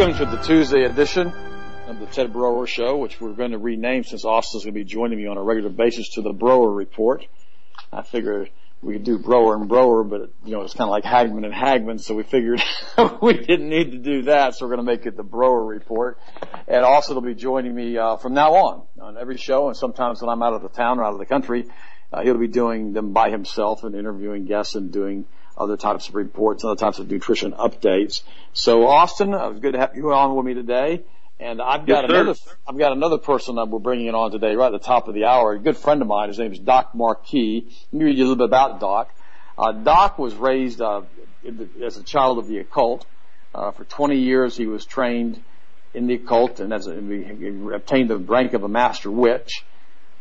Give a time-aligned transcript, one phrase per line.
[0.00, 1.30] Welcome to the Tuesday edition
[1.86, 4.84] of the Ted Broer Show, which we're going to rename since Austin's going to be
[4.84, 7.26] joining me on a regular basis to the Broer Report.
[7.92, 8.48] I figured
[8.80, 11.52] we could do Broer and Broer, but you know it's kind of like Hagman and
[11.52, 12.62] Hagman, so we figured
[13.20, 16.18] we didn't need to do that, so we're going to make it the Broer Report.
[16.66, 20.22] And also, they'll be joining me uh, from now on on every show, and sometimes
[20.22, 21.66] when I'm out of the town or out of the country,
[22.10, 25.26] uh, he'll be doing them by himself and interviewing guests and doing
[25.60, 28.22] other types of reports, other types of nutrition updates.
[28.52, 31.02] So Austin, it was good to have you on with me today.
[31.38, 32.34] And I've got yes, another,
[32.66, 35.14] I've got another person that we're bringing in on today, right at the top of
[35.14, 35.52] the hour.
[35.52, 36.28] A good friend of mine.
[36.28, 37.66] His name is Doc Marquis.
[37.92, 39.10] Let me read you a little bit about Doc.
[39.56, 41.02] Uh, Doc was raised uh,
[41.42, 43.06] the, as a child of the occult.
[43.54, 45.42] Uh, for 20 years, he was trained
[45.94, 49.64] in the occult, and as a, he obtained the rank of a master witch.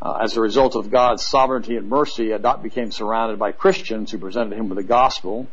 [0.02, 4.18] Uh, as a result of God's sovereignty and mercy, Doc became surrounded by Christians who
[4.18, 5.48] presented him with the gospel.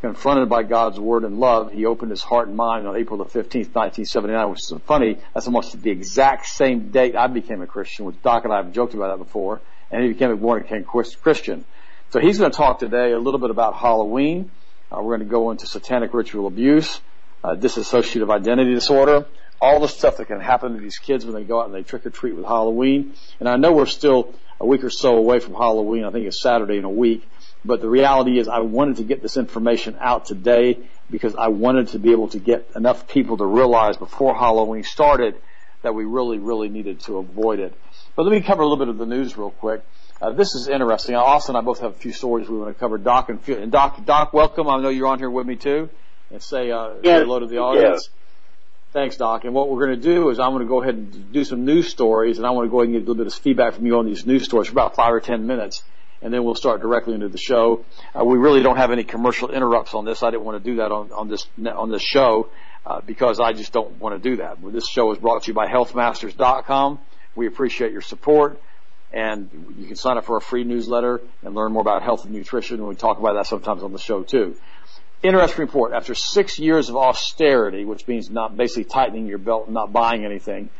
[0.00, 3.24] Confronted by God's word and love, he opened his heart and mind on April the
[3.24, 5.18] 15th, 1979, which is funny.
[5.32, 8.72] That's almost the exact same date I became a Christian, which Doc and I have
[8.72, 9.60] joked about that before,
[9.90, 11.64] and he became a born again Christian.
[12.10, 14.50] So he's going to talk today a little bit about Halloween.
[14.90, 17.00] Uh, we're going to go into satanic ritual abuse,
[17.42, 19.26] uh, dissociative identity disorder,
[19.60, 21.82] all the stuff that can happen to these kids when they go out and they
[21.82, 23.14] trick or treat with Halloween.
[23.40, 26.04] And I know we're still a week or so away from Halloween.
[26.04, 27.26] I think it's Saturday in a week.
[27.64, 30.78] But the reality is I wanted to get this information out today
[31.10, 35.34] because I wanted to be able to get enough people to realize before Halloween started
[35.82, 37.74] that we really, really needed to avoid it.
[38.14, 39.82] But let me cover a little bit of the news real quick.
[40.20, 41.14] Uh, this is interesting.
[41.14, 42.98] Austin and I both have a few stories we want to cover.
[42.98, 44.68] Doc and, and Doc, Doc, welcome.
[44.68, 45.90] I know you're on here with me too.
[46.30, 47.20] And say, uh, yes.
[47.20, 48.08] say hello to the audience.
[48.92, 49.44] Thanks, Doc.
[49.44, 51.64] And what we're going to do is I'm going to go ahead and do some
[51.64, 53.74] news stories, and I want to go ahead and get a little bit of feedback
[53.74, 55.82] from you on these news stories for about five or ten minutes
[56.22, 57.84] and then we'll start directly into the show.
[58.14, 60.22] Uh, we really don't have any commercial interrupts on this.
[60.22, 62.48] I didn't want to do that on, on this on this show
[62.84, 64.58] uh, because I just don't want to do that.
[64.72, 66.98] This show is brought to you by HealthMasters.com.
[67.34, 68.60] We appreciate your support,
[69.12, 72.34] and you can sign up for a free newsletter and learn more about health and
[72.34, 72.78] nutrition.
[72.78, 74.56] And we talk about that sometimes on the show too.
[75.26, 75.92] Interesting report.
[75.92, 80.24] After six years of austerity, which means not basically tightening your belt and not buying
[80.24, 80.70] anything,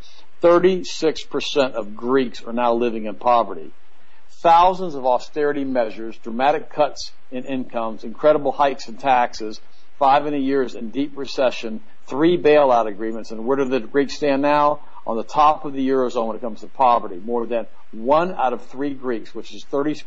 [0.43, 3.73] 36% of Greeks are now living in poverty
[4.47, 9.61] thousands of austerity measures, dramatic cuts in incomes, incredible hikes in taxes,
[9.99, 14.15] five and a years in deep recession, three bailout agreements, and where do the Greeks
[14.15, 14.81] stand now?
[15.07, 17.21] On the top of the Eurozone when it comes to poverty.
[17.25, 20.03] More than one out of three Greeks, which is 36%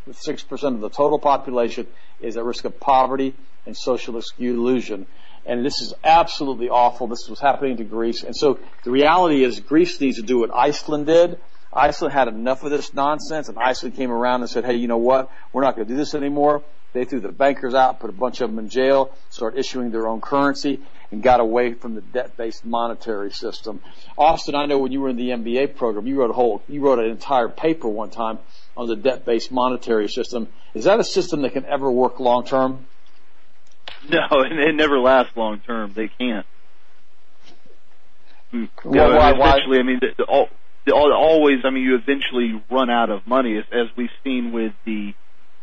[0.63, 1.87] of the total population,
[2.19, 3.33] is at risk of poverty
[3.65, 5.05] and social exclusion.
[5.45, 7.07] And this is absolutely awful.
[7.07, 8.23] This was happening to Greece.
[8.23, 11.39] And so the reality is Greece needs to do what Iceland did
[11.71, 14.97] Iceland had enough of this nonsense, and Iceland came around and said, hey, you know
[14.97, 15.29] what?
[15.53, 16.63] We're not going to do this anymore.
[16.93, 20.07] They threw the bankers out, put a bunch of them in jail, started issuing their
[20.07, 20.79] own currency,
[21.11, 23.81] and got away from the debt-based monetary system.
[24.17, 26.81] Austin, I know when you were in the MBA program, you wrote a whole, you
[26.81, 28.39] wrote an entire paper one time
[28.77, 30.47] on the debt-based monetary system.
[30.73, 32.85] Is that a system that can ever work long term?
[34.09, 35.93] No, it never lasts long term.
[35.93, 36.45] They can't.
[38.51, 39.79] Well, why, essentially, why?
[39.79, 43.65] I mean, the, the, all, always, I mean, you eventually run out of money, as,
[43.71, 45.13] as we've seen with the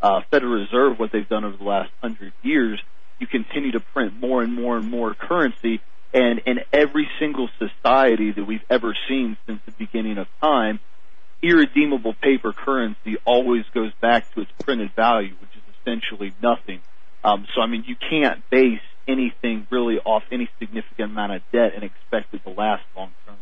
[0.03, 2.81] uh, Federal Reserve, what they've done over the last hundred years.
[3.19, 5.81] You continue to print more and more and more currency,
[6.13, 10.81] and in every single society that we've ever seen since the beginning of time,
[11.43, 16.81] irredeemable paper currency always goes back to its printed value, which is essentially nothing.
[17.25, 21.73] Um, so, I mean, you can't base anything really off any significant amount of debt
[21.75, 23.37] and expect it to last long term.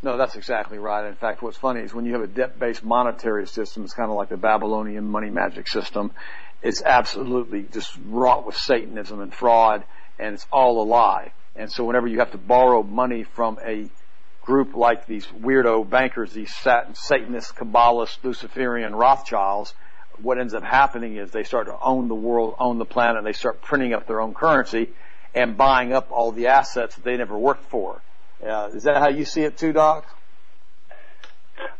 [0.00, 1.08] No, that's exactly right.
[1.08, 4.16] In fact, what's funny is when you have a debt-based monetary system, it's kind of
[4.16, 6.12] like the Babylonian money magic system.
[6.62, 9.82] It's absolutely just wrought with Satanism and fraud,
[10.18, 11.32] and it's all a lie.
[11.56, 13.90] And so whenever you have to borrow money from a
[14.42, 19.74] group like these weirdo bankers, these Satanists, Kabbalists, Luciferian Rothschilds,
[20.22, 23.26] what ends up happening is they start to own the world, own the planet, and
[23.26, 24.90] they start printing up their own currency
[25.34, 28.00] and buying up all the assets that they never worked for.
[28.44, 30.06] Uh, is that how you see it too, Doc?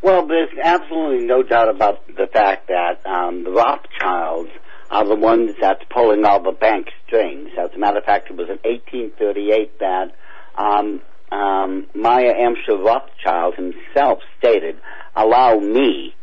[0.02, 4.50] Well, there's absolutely no doubt about the fact that um, the Rothschilds
[4.90, 7.50] are the ones that's pulling all the bank strings.
[7.58, 10.14] As a matter of fact, it was in 1838 that
[10.56, 11.00] um,
[11.30, 14.76] um, Amschel Rothschild himself stated,
[15.14, 16.14] "Allow me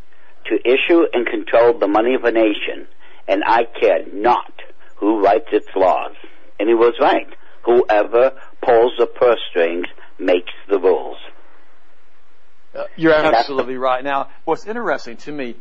[0.45, 2.87] to issue and control the money of a nation,
[3.27, 4.53] and I care not
[4.97, 6.15] who writes its laws."
[6.59, 7.27] And he was right.
[7.63, 8.31] Whoever
[8.61, 9.87] pulls the purse strings
[10.19, 11.17] makes the rules.
[12.73, 14.03] Uh, you're absolutely right.
[14.03, 15.55] Now, what's interesting to me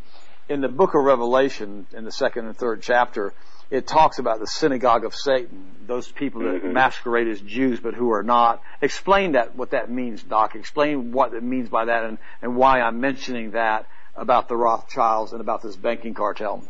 [0.49, 3.33] in the book of Revelation, in the second and third chapter,
[3.71, 6.73] it talks about the synagogue of Satan, those people that Mhm.
[6.73, 8.61] masquerade as Jews but who are not.
[8.83, 10.55] Explain that, what that means, Doc.
[10.55, 13.87] Explain what it means by that and, and why I'm mentioning that
[14.17, 16.63] about the Rothschilds and about this banking cartel.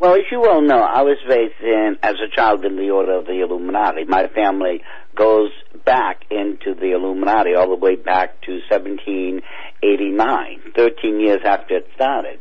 [0.00, 3.16] Well, as you well know, I was raised in, as a child in the order
[3.16, 4.04] of the Illuminati.
[4.04, 4.82] My family
[5.14, 5.50] goes
[5.84, 12.40] back into the Illuminati all the way back to 1789, 13 years after it started.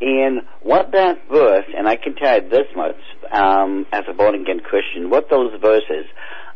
[0.00, 2.96] And what that verse, and I can tell you this much,
[3.30, 6.06] um, as a born again Christian, what those verses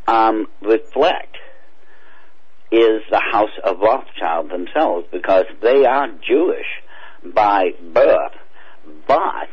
[0.09, 1.37] um, reflect
[2.73, 6.67] is the house of Rothschild themselves, because they are Jewish
[7.33, 8.33] by birth,
[9.07, 9.49] but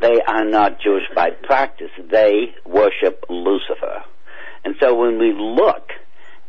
[0.00, 1.90] they are not Jewish by practice.
[2.10, 4.02] They worship Lucifer.
[4.64, 5.90] And so when we look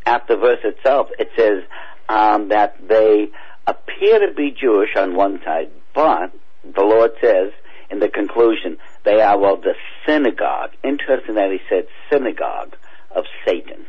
[0.05, 1.63] at the verse itself, it says
[2.09, 3.29] um, that they
[3.67, 7.51] appear to be Jewish on one side, but the Lord says
[7.89, 9.75] in the conclusion, they are well the
[10.05, 10.71] synagogue.
[10.83, 12.75] Interesting that he said synagogue
[13.15, 13.85] of Satan,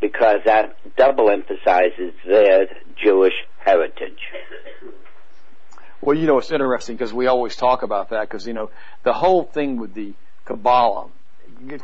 [0.00, 2.66] because that double emphasizes their
[3.02, 4.20] Jewish heritage.
[6.00, 8.70] Well, you know, it's interesting because we always talk about that because, you know,
[9.04, 10.12] the whole thing with the
[10.44, 11.08] Kabbalah,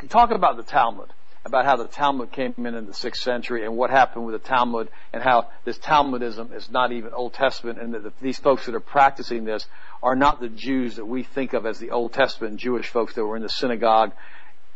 [0.09, 1.09] talk about the Talmud,
[1.45, 4.47] about how the Talmud came in in the sixth century and what happened with the
[4.47, 8.75] Talmud and how this Talmudism is not even Old Testament and that these folks that
[8.75, 9.67] are practicing this
[10.03, 13.25] are not the Jews that we think of as the Old Testament Jewish folks that
[13.25, 14.13] were in the synagogue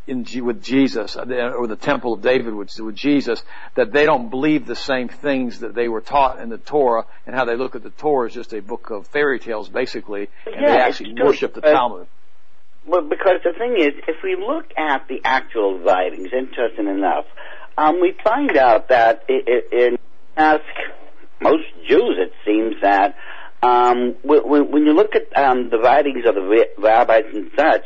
[0.07, 3.43] in G- with Jesus or the temple of David with, with Jesus
[3.75, 7.35] that they don't believe the same things that they were taught in the Torah and
[7.35, 10.61] how they look at the Torah is just a book of fairy tales basically and
[10.65, 11.25] Yeah, they actually true.
[11.25, 12.07] worship the Uh, Talmud.
[12.87, 17.25] Well, because the thing is, if we look at the actual writings, interesting enough,
[17.77, 19.97] um, we find out that in
[20.37, 20.59] as
[21.41, 23.15] most Jews, it seems that
[23.63, 27.85] um, when, when you look at um, the writings of the rabbis and such,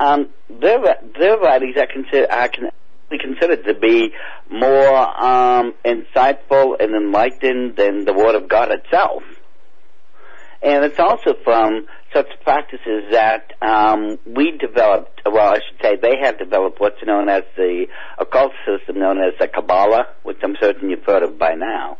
[0.00, 0.78] um, their
[1.18, 2.70] their writings are considered are con-
[3.18, 4.12] considered to be
[4.50, 9.22] more um, insightful and enlightened than the Word of God itself.
[10.60, 16.16] And it's also from such practices that um, we developed, well, I should say they
[16.20, 17.86] have developed what's known as the
[18.18, 21.98] occult system known as the Kabbalah, which I'm certain you've heard of by now.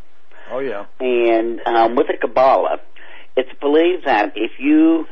[0.51, 0.85] Oh yeah.
[0.99, 2.79] And um, with the Kabbalah,
[3.37, 5.05] it's believed that if you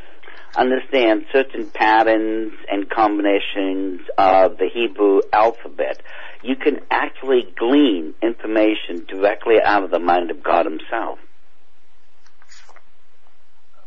[0.58, 6.02] understand certain patterns and combinations of the Hebrew alphabet,
[6.44, 11.20] you can actually glean information directly out of the mind of God Himself.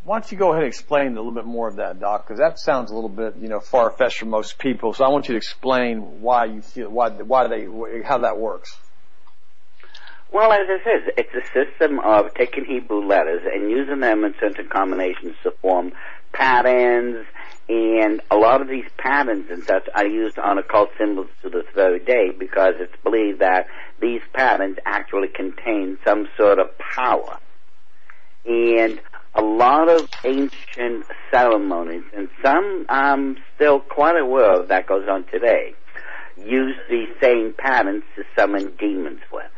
[0.02, 2.26] Why don't you go ahead and explain a little bit more of that, Doc?
[2.26, 4.94] Because that sounds a little bit, you know, far fetched for most people.
[4.94, 7.66] So I want you to explain why you feel, why, why they,
[8.02, 8.76] how that works.
[10.32, 14.34] Well, as I said, it's a system of taking Hebrew letters and using them in
[14.40, 15.92] certain combinations to form
[16.32, 17.26] patterns,
[17.68, 21.66] and a lot of these patterns and such are used on occult symbols to this
[21.74, 23.66] very day because it's believed that
[24.00, 27.38] these patterns actually contain some sort of power.
[28.44, 29.00] And
[29.34, 35.24] a lot of ancient ceremonies, and some I'm still quite aware of that goes on
[35.26, 35.74] today,
[36.36, 39.50] use these same patterns to summon demons with.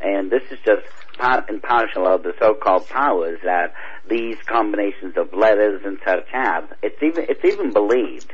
[0.00, 0.86] And this is just
[1.18, 3.74] part and parcel of the so-called powers that
[4.08, 6.72] these combinations of letters and such have.
[6.82, 8.32] It's even, it's even believed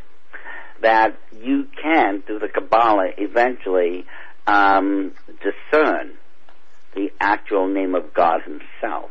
[0.83, 4.05] that you can, through the Kabbalah, eventually
[4.47, 5.12] um,
[5.43, 6.12] discern
[6.95, 9.11] the actual name of God Himself.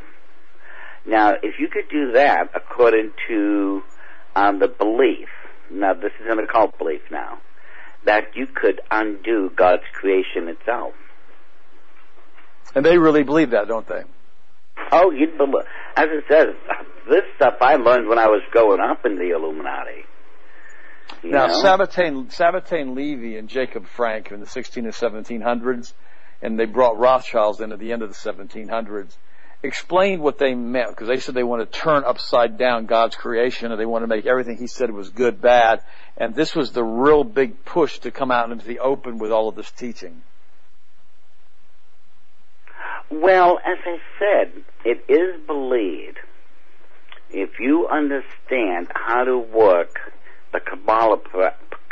[1.05, 3.81] Now, if you could do that according to
[4.35, 5.27] um, the belief,
[5.69, 7.39] now this is an occult belief now,
[8.05, 10.93] that you could undo God's creation itself.
[12.75, 14.03] And they really believe that, don't they?
[14.91, 15.65] Oh, you'd believe,
[15.95, 16.47] as it says,
[17.09, 20.05] this stuff I learned when I was growing up in the Illuminati.
[21.23, 21.61] You Now, know?
[21.61, 25.93] Sabbatain Levy and Jacob Frank in the 16 and 1700s,
[26.41, 29.15] and they brought Rothschilds in at the end of the 1700s,
[29.61, 33.71] explained what they meant, because they said they want to turn upside down God's creation,
[33.71, 35.81] and they want to make everything He said was good bad,
[36.17, 39.47] and this was the real big push to come out into the open with all
[39.47, 40.21] of this teaching.
[43.09, 46.17] Well, as I said, it is believed
[47.29, 49.99] if you understand how to work
[50.51, 51.19] the Kabbalah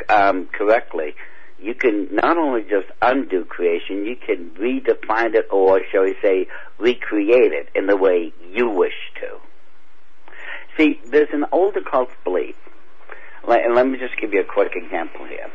[0.09, 1.15] um, correctly,
[1.59, 6.47] you can not only just undo creation, you can redefine it or, shall we say,
[6.79, 9.37] recreate it in the way you wish to.
[10.77, 12.55] See, there's an old occult belief,
[13.47, 15.51] and let me just give you a quick example here,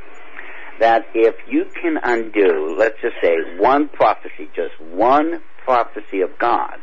[0.80, 6.76] that if you can undo, let's just say, one prophecy, just one prophecy of God,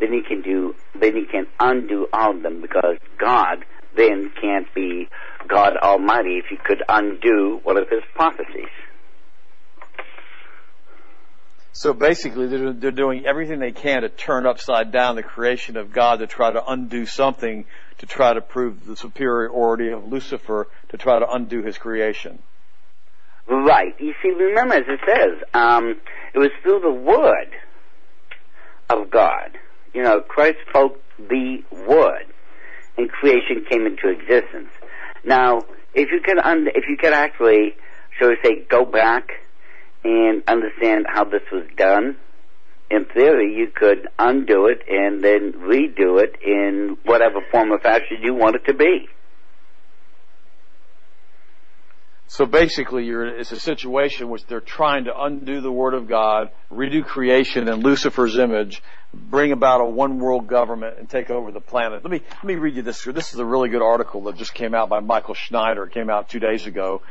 [0.00, 3.64] then he can do, then you can undo all of them because God
[3.94, 5.08] then can't be
[5.48, 8.70] God God Almighty if he could undo one of his prophecies.
[11.72, 15.92] So basically, they're, they're doing everything they can to turn upside down the creation of
[15.92, 17.64] God to try to undo something
[17.98, 22.42] to try to prove the superiority of Lucifer to try to undo his creation.
[23.48, 23.94] Right.
[23.98, 26.00] You see, remember as it says, um,
[26.34, 27.50] it was through the word
[28.88, 29.58] of God.
[29.94, 32.26] You know, Christ spoke the word,
[32.96, 34.70] and creation came into existence.
[35.24, 35.62] Now,
[35.94, 37.74] if you can, un- if you can actually,
[38.18, 39.28] shall we say, go back
[40.04, 42.16] and understand how this was done,
[42.90, 48.18] in theory, you could undo it and then redo it in whatever form or fashion
[48.20, 49.08] you want it to be.
[52.32, 57.04] So basically, it's a situation which they're trying to undo the Word of God, redo
[57.04, 62.02] creation in Lucifer's image, bring about a one world government, and take over the planet.
[62.02, 63.04] Let me let me read you this.
[63.04, 65.84] This is a really good article that just came out by Michael Snyder.
[65.84, 67.02] It came out two days ago,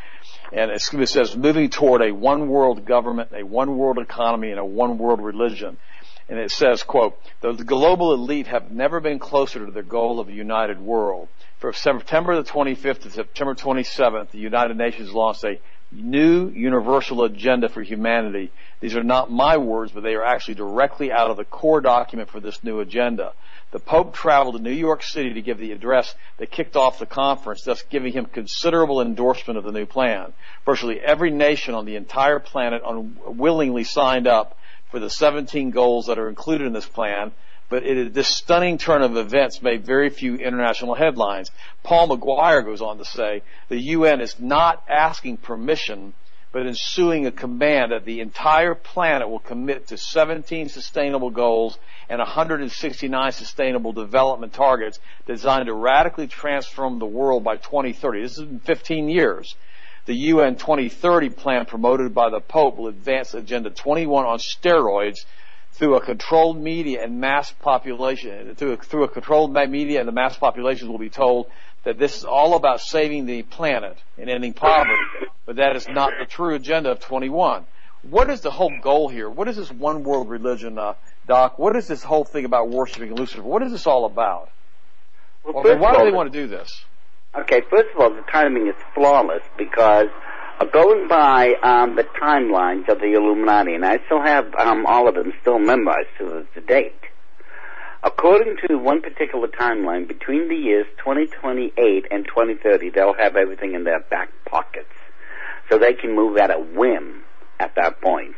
[0.52, 4.66] and it says moving toward a one world government, a one world economy, and a
[4.66, 5.78] one world religion.
[6.30, 10.30] And it says, quote, the global elite have never been closer to their goal of
[10.30, 11.28] a united world.
[11.62, 15.60] From September the 25th to September 27th, the United Nations launched a
[15.92, 18.52] new universal agenda for humanity.
[18.80, 22.32] These are not my words, but they are actually directly out of the core document
[22.32, 23.34] for this new agenda.
[23.70, 27.06] The Pope traveled to New York City to give the address that kicked off the
[27.06, 30.34] conference, thus giving him considerable endorsement of the new plan.
[30.66, 34.58] Virtually every nation on the entire planet unwillingly signed up
[34.90, 37.32] for the 17 goals that are included in this plan,
[37.72, 41.50] but this stunning turn of events made very few international headlines.
[41.84, 46.14] Paul McGuire goes on to say, the UN is not asking permission,
[46.52, 52.20] but ensuing a command that the entire planet will commit to 17 sustainable goals and
[52.20, 58.22] 169 sustainable development targets designed to radically transform the world by 2030.
[58.22, 59.56] This is in 15 years.
[60.08, 65.26] The UN 2030 plan promoted by the Pope will advance Agenda 21 on steroids
[65.82, 70.12] through a controlled media and mass population, through a, through a controlled media and the
[70.12, 71.48] mass populations will be told
[71.86, 74.94] that this is all about saving the planet and ending poverty,
[75.48, 77.66] but that is not the true agenda of 21.
[78.04, 79.28] What is the whole goal here?
[79.28, 80.94] What is this one world religion, uh,
[81.28, 81.58] Doc?
[81.58, 83.42] What is this whole thing about worshiping Lucifer?
[83.42, 84.52] What is this all about?
[85.44, 86.70] Well, well why do they want to do this?
[87.36, 90.10] Okay, first of all, the timing is flawless because
[90.72, 95.16] going by um, the timelines of the Illuminati, and I still have um, all of
[95.16, 96.96] them still memorized to the date.
[98.04, 103.84] According to one particular timeline, between the years 2028 and 2030, they'll have everything in
[103.84, 104.90] their back pockets,
[105.70, 107.24] so they can move at a whim
[107.60, 108.36] at that point.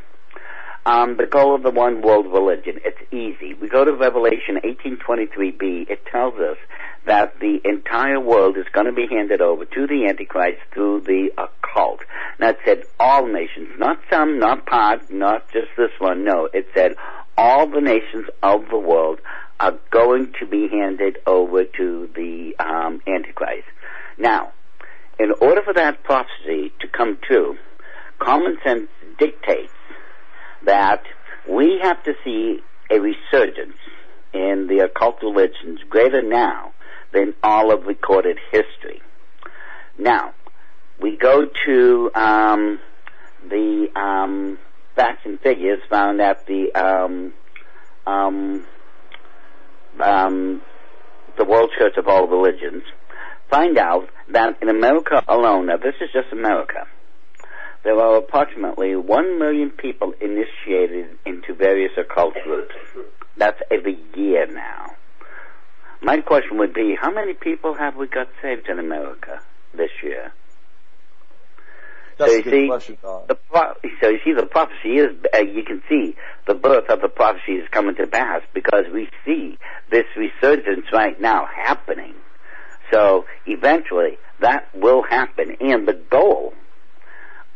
[0.86, 3.54] Um, the goal of the one world religion, it's easy.
[3.54, 5.90] We go to Revelation 1823b.
[5.90, 6.58] It tells us
[7.06, 11.32] that the entire world is going to be handed over to the Antichrist through the
[11.38, 12.00] occult.
[12.40, 16.24] Now it said all nations, not some, not part, not just this one.
[16.24, 16.96] No, it said
[17.38, 19.20] all the nations of the world
[19.60, 23.68] are going to be handed over to the um, Antichrist.
[24.18, 24.54] Now,
[25.20, 27.58] in order for that prophecy to come true,
[28.20, 29.74] common sense dictates
[30.66, 31.04] that
[31.48, 33.78] we have to see a resurgence
[34.34, 36.74] in the occult religions greater now
[37.14, 39.02] than all of recorded history.
[39.98, 40.34] Now,
[41.00, 42.80] we go to um,
[43.48, 44.58] the um,
[44.96, 47.34] facts and figures found at the um,
[48.06, 48.66] um,
[50.00, 50.62] um,
[51.38, 52.84] the World Church of All Religions.
[53.50, 56.88] Find out that in America alone, now this is just America,
[57.84, 62.74] there are approximately one million people initiated into various occult groups.
[63.38, 64.96] That's every year now.
[66.04, 69.40] My question would be, how many people have we got saved in America
[69.74, 70.34] this year?
[72.20, 72.98] That's so good see, question.
[73.28, 77.02] The pro- so you see, the prophecy is, uh, you can see the birth of
[77.02, 79.58] the prophecy is coming to pass because we see
[79.92, 82.14] this resurgence right now happening.
[82.92, 86.54] So eventually that will happen and the goal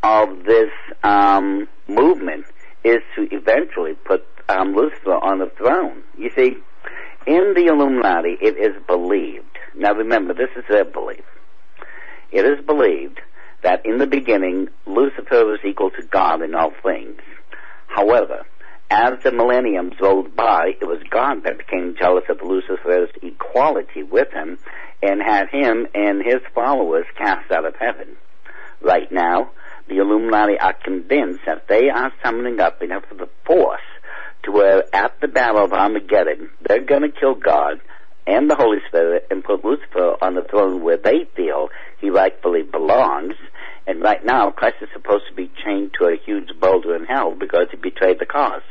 [0.04, 0.72] of this
[1.04, 2.46] um, movement
[2.84, 6.01] is to eventually put um, Lucifer on the throne.
[6.18, 6.58] You see,
[7.27, 9.46] in the Illuminati, it is believed.
[9.75, 11.25] Now remember, this is their belief.
[12.31, 13.19] It is believed
[13.63, 17.19] that in the beginning, Lucifer was equal to God in all things.
[17.88, 18.46] However,
[18.89, 24.31] as the millenniums rolled by, it was God that became jealous of Lucifer's equality with
[24.31, 24.57] him
[25.03, 28.15] and had him and his followers cast out of heaven.
[28.81, 29.51] Right now,
[29.89, 33.81] the Illuminati are convinced that they are summoning up enough of the force
[34.48, 37.80] to where at the Battle of Armageddon, they're going to kill God
[38.25, 41.70] and the Holy Spirit and put Lucifer on the throne where they feel
[42.01, 43.36] he rightfully belongs.
[43.86, 47.36] And right now, Christ is supposed to be chained to a huge boulder in hell
[47.39, 48.63] because he betrayed the cause.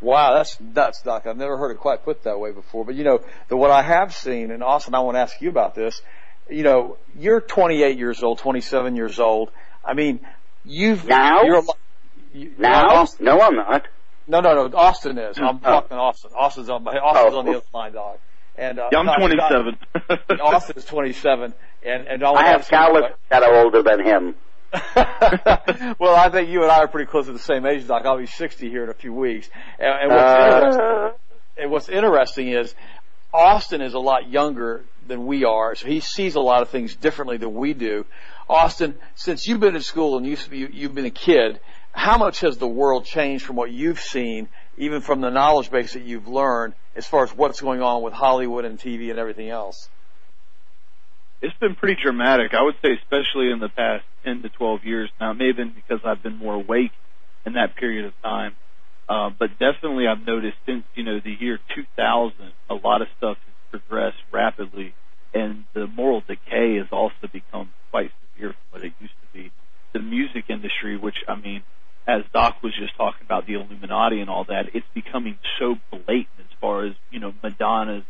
[0.00, 1.26] Wow, that's nuts, Doc.
[1.26, 2.86] I've never heard it quite put that way before.
[2.86, 5.50] But you know, the what I have seen, and Austin, I want to ask you
[5.50, 6.00] about this.
[6.48, 9.50] You know, you're 28 years old, 27 years old.
[9.84, 10.20] I mean,
[10.64, 11.42] you've now.
[11.42, 11.62] You're,
[12.32, 13.06] you, now?
[13.18, 13.86] No, I'm not.
[14.26, 14.76] No, no, no.
[14.76, 15.38] Austin is.
[15.38, 15.58] I'm oh.
[15.58, 16.30] talking Austin.
[16.36, 16.84] Austin's on.
[16.84, 16.92] my.
[16.92, 17.38] Austin's oh.
[17.38, 18.18] on the other line, dog.
[18.56, 19.78] And uh, yeah, I'm 27.
[20.40, 24.34] Austin is 27, and and I have scholars that are older than him.
[25.98, 28.02] well, I think you and I are pretty close to the same age, Doc.
[28.04, 29.48] I'll be 60 here in a few weeks.
[29.80, 31.18] And, and what's, uh, interesting,
[31.58, 32.74] and what's interesting is
[33.34, 36.94] Austin is a lot younger than we are, so he sees a lot of things
[36.94, 38.04] differently than we do.
[38.48, 41.60] Austin, since you've been in school and you, you, you've been a kid,
[41.92, 45.94] how much has the world changed from what you've seen, even from the knowledge base
[45.94, 49.48] that you've learned, as far as what's going on with Hollywood and TV and everything
[49.48, 49.88] else?
[51.42, 52.52] It's been pretty dramatic.
[52.52, 55.10] I would say, especially in the past 10 to 12 years.
[55.20, 56.92] Now, it may have been because I've been more awake
[57.46, 58.54] in that period of time.
[59.08, 62.34] Uh, but definitely I've noticed since, you know, the year 2000,
[62.68, 64.94] a lot of stuff has progressed rapidly
[65.32, 69.52] and the moral decay has also become quite severe from what it used to be.
[69.92, 71.62] The music industry, which I mean,
[72.06, 76.40] as Doc was just talking about the Illuminati and all that, it's becoming so blatant
[76.40, 78.04] as far as, you know, Madonna's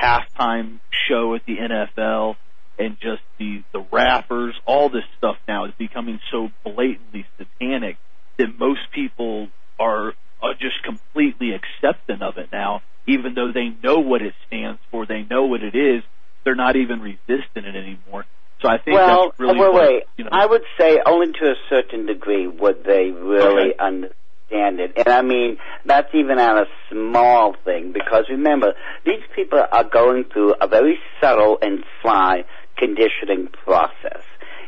[0.00, 2.36] halftime show at the NFL
[2.78, 7.96] and just the, the rappers, all this stuff now is becoming so blatantly satanic
[8.38, 9.48] that most people
[9.78, 14.80] are, are just completely accepting of it now, even though they know what it stands
[14.90, 16.02] for, they know what it is,
[16.44, 18.24] they're not even resisting it anymore.
[18.64, 20.02] So I think well, that's really wait, what, wait.
[20.16, 23.78] You know, I would say only to a certain degree would they really okay.
[23.78, 24.92] understand it.
[24.96, 28.72] And I mean, that's even on a small thing because remember,
[29.04, 32.44] these people are going through a very subtle and sly
[32.78, 34.22] conditioning process.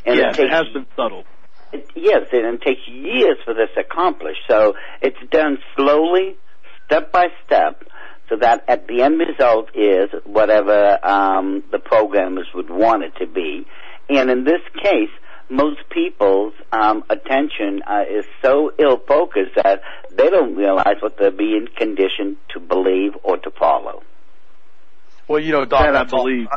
[0.05, 1.23] And yes, it, takes, it has been subtle.
[1.73, 4.41] It, yes, and it takes years for this accomplished.
[4.47, 6.37] So it's done slowly,
[6.85, 7.83] step by step,
[8.29, 13.25] so that at the end result is whatever um, the programmers would want it to
[13.25, 13.65] be.
[14.09, 15.09] And in this case,
[15.49, 21.31] most people's um, attention uh, is so ill focused that they don't realize what they're
[21.31, 24.03] being conditioned to believe or to follow.
[25.27, 26.47] Well, you know, Doc, I believe.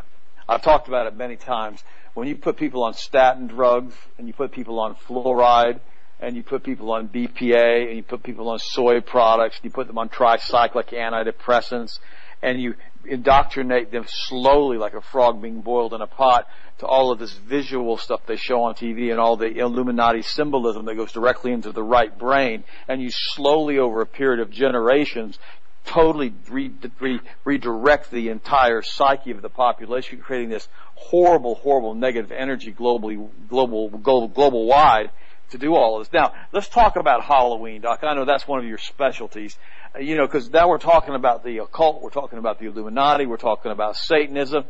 [0.48, 1.82] I've talked about it many times.
[2.14, 5.80] When you put people on statin drugs and you put people on fluoride
[6.18, 9.70] and you put people on BPA and you put people on soy products, and you
[9.70, 11.98] put them on tricyclic antidepressants
[12.42, 12.74] and you
[13.06, 16.46] indoctrinate them slowly like a frog being boiled in a pot
[16.78, 20.84] to all of this visual stuff they show on TV and all the Illuminati symbolism
[20.84, 25.38] that goes directly into the right brain and you slowly over a period of generations
[25.86, 32.32] totally re- re- redirect the entire psyche of the population, creating this horrible, horrible negative
[32.32, 35.10] energy globally, global, global, global wide
[35.50, 36.12] to do all of this.
[36.12, 38.00] Now, let's talk about Halloween, Doc.
[38.02, 39.58] I know that's one of your specialties.
[39.98, 43.36] You know, because now we're talking about the occult, we're talking about the Illuminati, we're
[43.36, 44.64] talking about Satanism.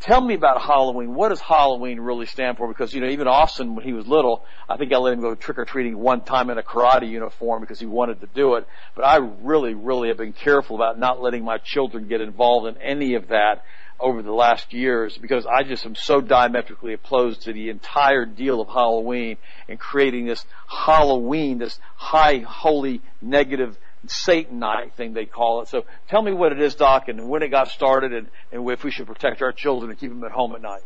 [0.00, 1.14] Tell me about Halloween.
[1.14, 2.66] What does Halloween really stand for?
[2.66, 5.34] Because, you know, even Austin, when he was little, I think I let him go
[5.34, 8.66] trick or treating one time in a karate uniform because he wanted to do it.
[8.96, 12.82] But I really, really have been careful about not letting my children get involved in
[12.82, 13.62] any of that
[14.00, 18.60] over the last years because I just am so diametrically opposed to the entire deal
[18.60, 19.36] of Halloween
[19.68, 25.68] and creating this Halloween, this high, holy, negative Satanite thing they call it.
[25.68, 28.84] So tell me what it is, Doc, and when it got started, and, and if
[28.84, 30.82] we should protect our children and keep them at home at night.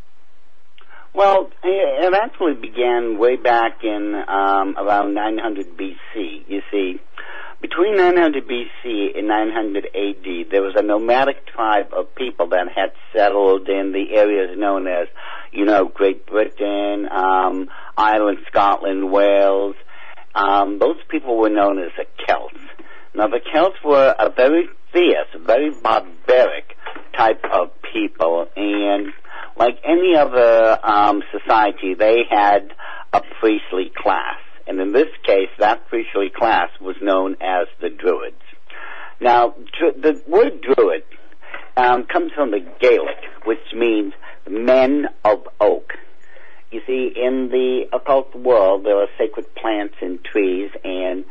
[1.14, 6.44] Well, it actually began way back in um, around 900 BC.
[6.46, 7.00] You see,
[7.62, 12.92] between 900 BC and 900 AD, there was a nomadic tribe of people that had
[13.14, 15.08] settled in the areas known as,
[15.52, 19.74] you know, Great Britain, um, Ireland, Scotland, Wales.
[20.34, 22.60] Um, those people were known as the Celts.
[23.16, 26.76] Now the Celts were a very fierce, very barbaric
[27.16, 29.06] type of people, and
[29.56, 32.74] like any other um, society, they had
[33.14, 38.36] a priestly class, and in this case, that priestly class was known as the Druids.
[39.18, 41.04] Now, the word Druid
[41.74, 44.12] um, comes from the Gaelic, which means
[44.46, 45.94] men of oak.
[46.70, 51.24] You see, in the occult world, there are sacred plants and trees, and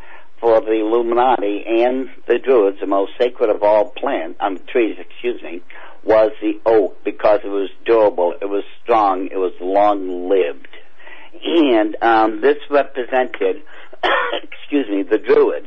[0.45, 5.41] for the Illuminati and the Druids, the most sacred of all plants, um, trees, excuse
[5.41, 5.63] me,
[6.03, 10.67] was the oak because it was durable, it was strong, it was long lived.
[11.43, 13.63] And um, this represented,
[14.43, 15.65] excuse me, the Druids.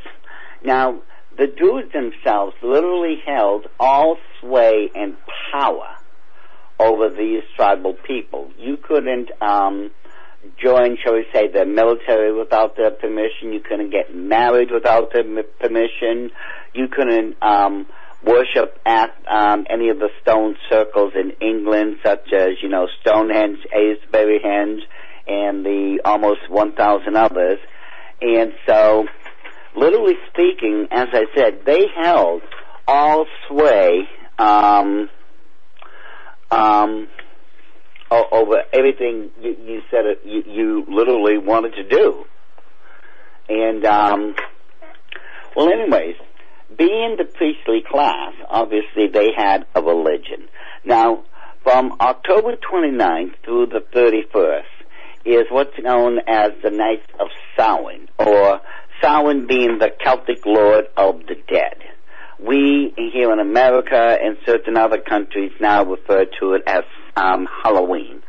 [0.63, 1.03] Now,
[1.37, 5.17] the Druids themselves literally held all sway and
[5.51, 5.97] power
[6.79, 8.53] over these tribal people.
[8.57, 9.91] You couldn't um,
[10.63, 13.53] join, shall we say, the military without their permission.
[13.53, 16.31] You couldn't get married without their permission.
[16.75, 17.87] You couldn't um,
[18.25, 23.59] worship at um, any of the stone circles in England, such as you know Stonehenge,
[23.73, 24.81] Avebury Henge,
[25.27, 27.59] and the almost 1,000 others.
[28.21, 29.07] And so,
[29.77, 32.43] literally speaking, as I said, they held
[32.87, 34.09] all sway
[34.39, 35.09] um,
[36.51, 37.09] um,
[38.11, 42.25] over everything you, you said it, you, you literally wanted to do.
[43.49, 44.35] And um,
[45.57, 46.17] well, anyways,
[46.77, 50.49] being the priestly class, obviously they had a religion.
[50.85, 51.25] Now,
[51.63, 54.63] from October 29th through the 31st
[55.25, 58.61] is what's known as the Night of Samhain, or
[59.03, 61.77] Samhain being the Celtic lord of the dead.
[62.39, 66.85] We here in America and certain other countries now refer to it as
[67.19, 68.23] um, Halloween.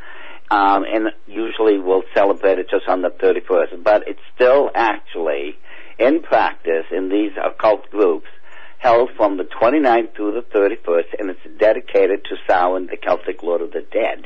[0.51, 3.83] Um, and usually we'll celebrate it just on the 31st.
[3.83, 5.55] But it's still actually,
[5.99, 8.27] in practice, in these occult groups,
[8.79, 13.61] held from the 29th through the 31st, and it's dedicated to Samhain, the Celtic Lord
[13.61, 14.25] of the Dead.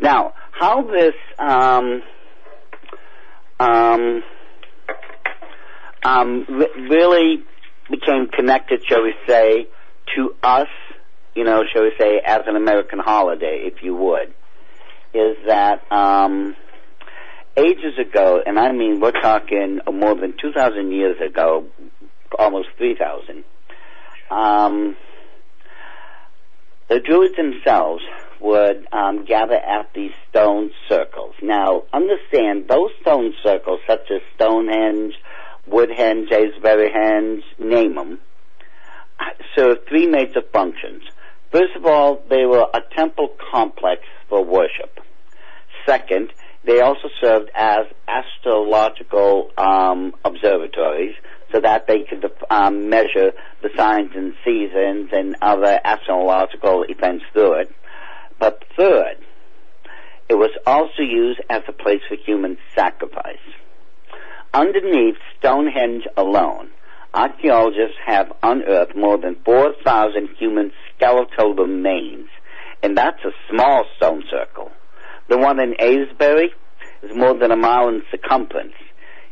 [0.00, 2.02] Now, how this um,
[3.60, 4.22] um,
[6.02, 6.46] um,
[6.90, 7.44] really
[7.90, 9.68] became connected, shall we say,
[10.16, 10.68] to us,
[11.34, 14.34] you know, shall we say, as an American holiday, if you would,
[15.14, 16.56] is that um,
[17.56, 21.66] ages ago, and I mean we're talking more than 2,000 years ago,
[22.38, 23.44] almost 3,000,
[24.30, 24.96] um,
[26.88, 28.02] the Druids themselves
[28.40, 31.34] would um, gather at these stone circles.
[31.42, 35.14] Now, understand those stone circles, such as Stonehenge,
[35.68, 38.18] Woodhenge, Aveburyhenge, name them,
[39.54, 41.02] serve three major functions.
[41.52, 45.00] First of all, they were a temple complex for worship.
[45.84, 46.32] Second,
[46.64, 51.14] they also served as astrological um, observatories
[51.52, 53.32] so that they could um, measure
[53.62, 57.74] the signs and seasons and other astrological events through it.
[58.38, 59.16] But third,
[60.28, 63.42] it was also used as a place for human sacrifice.
[64.54, 66.70] Underneath Stonehenge alone,
[67.12, 72.28] archaeologists have unearthed more than 4,000 human skeletal remains,
[72.82, 74.70] and that's a small stone circle.
[75.28, 76.52] The one in Avebury
[77.02, 78.74] is more than a mile in circumference.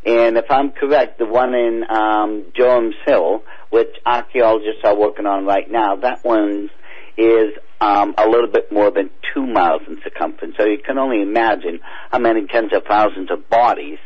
[0.06, 5.44] And if I'm correct, the one in um, Durham's Hill, which archaeologists are working on
[5.44, 6.70] right now, that one
[7.16, 10.54] is um, a little bit more than two miles in circumference.
[10.56, 13.98] So you can only imagine how many tens of thousands of bodies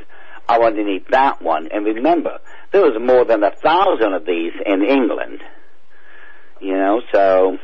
[0.49, 1.69] are underneath that one.
[1.71, 2.39] And remember,
[2.73, 5.41] there was more than a thousand of these in England.
[6.63, 7.59] You know, so.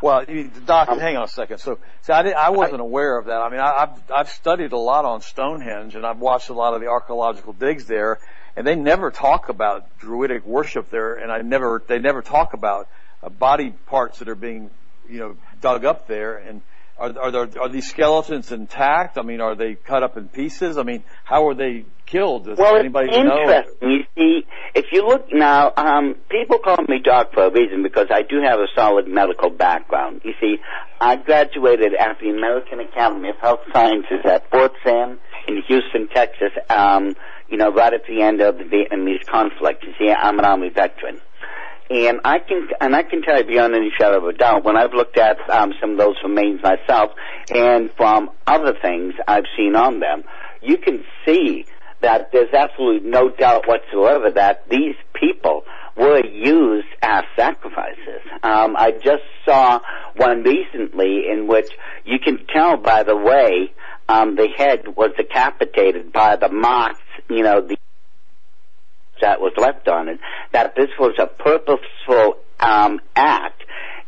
[0.00, 0.24] Well,
[0.64, 1.58] Doc, um, hang on a second.
[1.58, 3.38] So, see, I, I wasn't I, aware of that.
[3.38, 6.72] I mean, I, I've I've studied a lot on Stonehenge, and I've watched a lot
[6.74, 8.20] of the archaeological digs there,
[8.56, 12.88] and they never talk about druidic worship there, and I never they never talk about
[13.24, 14.70] uh, body parts that are being
[15.08, 16.62] you know dug up there, and
[16.98, 19.18] are, are there are these skeletons intact?
[19.18, 20.76] I mean, are they cut up in pieces?
[20.76, 22.44] I mean, how are they killed?
[22.44, 23.74] Does well, anybody it's interesting.
[23.80, 23.88] Know?
[23.88, 28.08] You see, if you look now, um, people call me doc for a reason because
[28.10, 30.20] I do have a solid medical background.
[30.24, 30.56] You see,
[31.00, 36.52] I graduated at the American Academy of Health Sciences at Fort Sam in Houston, Texas.
[36.68, 37.14] Um,
[37.48, 39.84] you know, right at the end of the Vietnamese conflict.
[39.84, 41.20] You see, I'm an Army veteran.
[41.90, 44.76] And I can and I can tell you beyond any shadow of a doubt, when
[44.76, 47.10] I've looked at um, some of those remains myself,
[47.52, 50.22] and from other things I've seen on them,
[50.62, 51.66] you can see
[52.00, 55.64] that there's absolutely no doubt whatsoever that these people
[55.96, 58.22] were used as sacrifices.
[58.42, 59.80] Um, I just saw
[60.16, 61.70] one recently in which
[62.04, 63.72] you can tell by the way
[64.08, 67.76] um, the head was decapitated by the marks, you know, the
[69.20, 70.18] that was left on it,
[70.52, 73.62] that this was a purposeful um, act,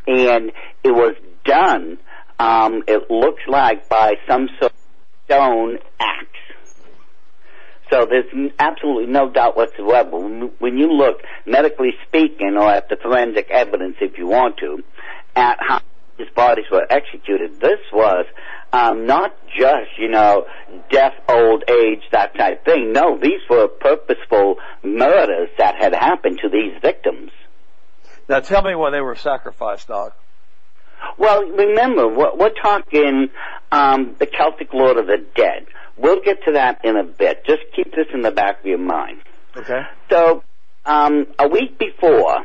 [0.06, 1.98] and it was done,
[2.38, 4.78] um, it looks like, by some sort of
[5.24, 6.28] stone axe.
[7.90, 10.16] So there's absolutely no doubt whatsoever.
[10.16, 14.82] When you look, medically speaking, or at the forensic evidence, if you want to,
[15.36, 15.80] at how
[16.22, 18.26] his bodies were executed, this was
[18.72, 20.46] um, not just, you know,
[20.90, 22.92] death, old age, that type thing.
[22.92, 27.30] No, these were purposeful murders that had happened to these victims.
[28.28, 30.16] Now tell me why they were sacrificed, Doc.
[31.18, 33.28] Well, remember, we're, we're talking
[33.70, 35.66] um, the Celtic Lord of the Dead.
[35.96, 37.44] We'll get to that in a bit.
[37.44, 39.20] Just keep this in the back of your mind.
[39.56, 39.82] Okay.
[40.10, 40.42] So,
[40.86, 42.44] um, a week before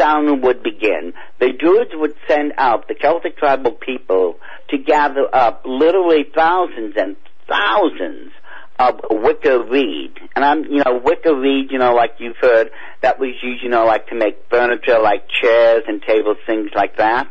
[0.00, 4.38] Samhain would begin, the Druids would send out the Celtic tribal people
[4.70, 7.16] to gather up literally thousands and
[7.48, 8.32] thousands
[8.78, 10.16] of wicker reed.
[10.34, 12.70] And I'm, you know, wicker reed, you know, like you've heard,
[13.02, 16.96] that was used, you know, like to make furniture like chairs and tables, things like
[16.96, 17.30] that.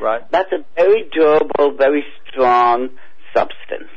[0.00, 0.22] Right.
[0.32, 2.88] That's a very durable, very strong
[3.34, 3.90] substance.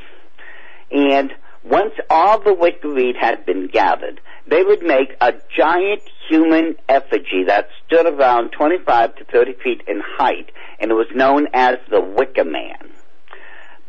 [0.92, 1.32] And
[1.64, 7.46] once all the wicker reed had been gathered, they would make a giant human effigy
[7.48, 12.02] that stood around 25 to 30 feet in height, and it was known as the
[12.02, 12.92] Wicker Man.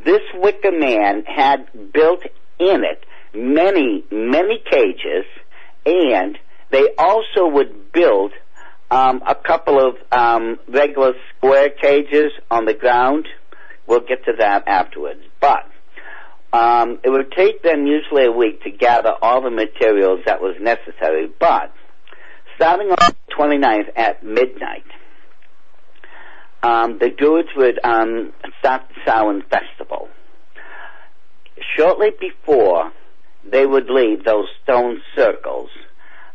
[0.05, 2.23] This Wicker Man had built
[2.59, 5.25] in it many, many cages,
[5.85, 6.39] and
[6.71, 8.33] they also would build
[8.91, 13.27] um, a couple of um, regular square cages on the ground.
[13.87, 15.21] We'll get to that afterwards.
[15.41, 15.69] But
[16.55, 20.55] um, it would take them usually a week to gather all the materials that was
[20.61, 21.29] necessary.
[21.41, 21.73] But
[22.55, 24.85] starting on the 29th at midnight,
[26.63, 30.09] um, the Druids would um, start the Samhain festival.
[31.77, 32.93] Shortly before
[33.45, 35.71] they would leave those stone circles,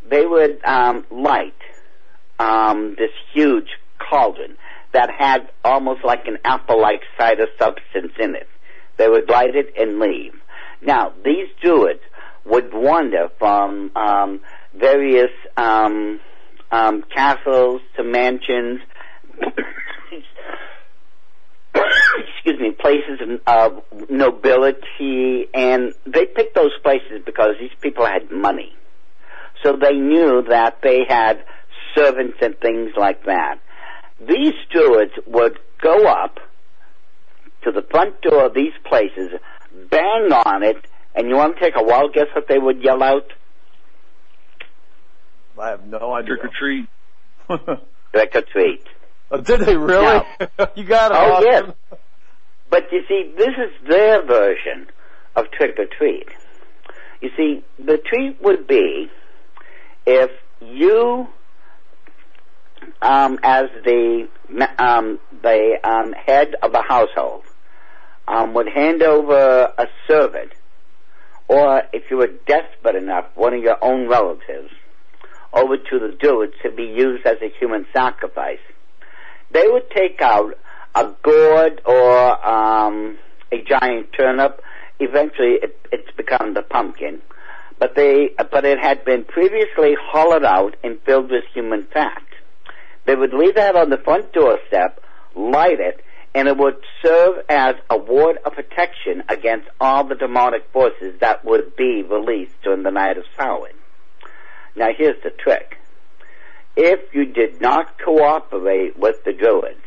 [0.10, 1.56] they would um, light
[2.40, 4.58] um, this huge cauldron
[4.92, 8.48] that had almost like an apple-like cider substance in it.
[9.00, 10.34] They would light it and leave.
[10.82, 12.02] Now, these druids
[12.46, 14.42] would wander from um,
[14.78, 16.20] various um,
[16.70, 18.82] um, castles to mansions,
[21.74, 28.76] excuse me, places of nobility, and they picked those places because these people had money.
[29.64, 31.46] So they knew that they had
[31.96, 33.60] servants and things like that.
[34.20, 36.40] These stewards would go up
[37.64, 39.32] to the front door of these places,
[39.90, 40.78] bang on it,
[41.16, 43.32] and you want to take a wild guess what they would yell out?
[45.60, 46.38] I have no idea.
[46.38, 46.88] Trick or treat.
[48.14, 48.84] Trick or treat.
[49.32, 50.24] Oh, did they really?
[50.76, 51.18] you got it.
[51.18, 51.74] Oh, Austin.
[51.92, 52.00] yes.
[52.70, 54.88] But you see, this is their version
[55.36, 56.28] of trick or treat.
[57.22, 59.10] You see, the treat would be
[60.06, 61.28] if you,
[63.02, 64.28] um, as the
[64.78, 67.44] um, the um, head of a household,
[68.30, 70.52] um, would hand over a servant,
[71.48, 74.72] or if you were desperate enough, one of your own relatives,
[75.52, 78.60] over to the Druids to be used as a human sacrifice.
[79.52, 80.54] They would take out
[80.94, 83.18] a gourd or um,
[83.52, 84.62] a giant turnip.
[85.00, 87.22] Eventually, it, it's become the pumpkin,
[87.80, 92.22] but they but it had been previously hollowed out and filled with human fat.
[93.06, 95.02] They would leave that on the front doorstep,
[95.36, 96.04] light it,
[96.36, 101.44] and it would serve as a ward of protection against all the demonic forces that
[101.44, 103.74] would be released during the night of Samhain.
[104.76, 105.78] Now here's the trick.
[106.76, 109.82] If you did not cooperate with the Druids,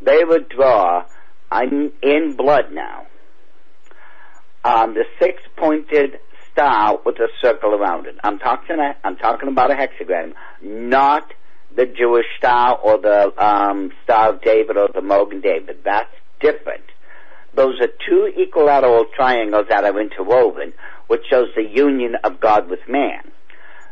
[0.00, 1.04] they would draw
[1.52, 3.06] in, in blood now
[4.64, 6.18] um, the six-pointed
[6.50, 8.16] star with a circle around it.
[8.24, 8.76] I'm talking.
[9.04, 10.32] I'm talking about a hexagram,
[10.62, 11.32] not
[11.76, 15.78] the Jewish star or the um, Star of David or the Mogen David.
[15.84, 16.10] That's
[16.40, 16.84] different.
[17.54, 20.72] Those are two equilateral triangles that are interwoven,
[21.06, 23.30] which shows the union of God with man.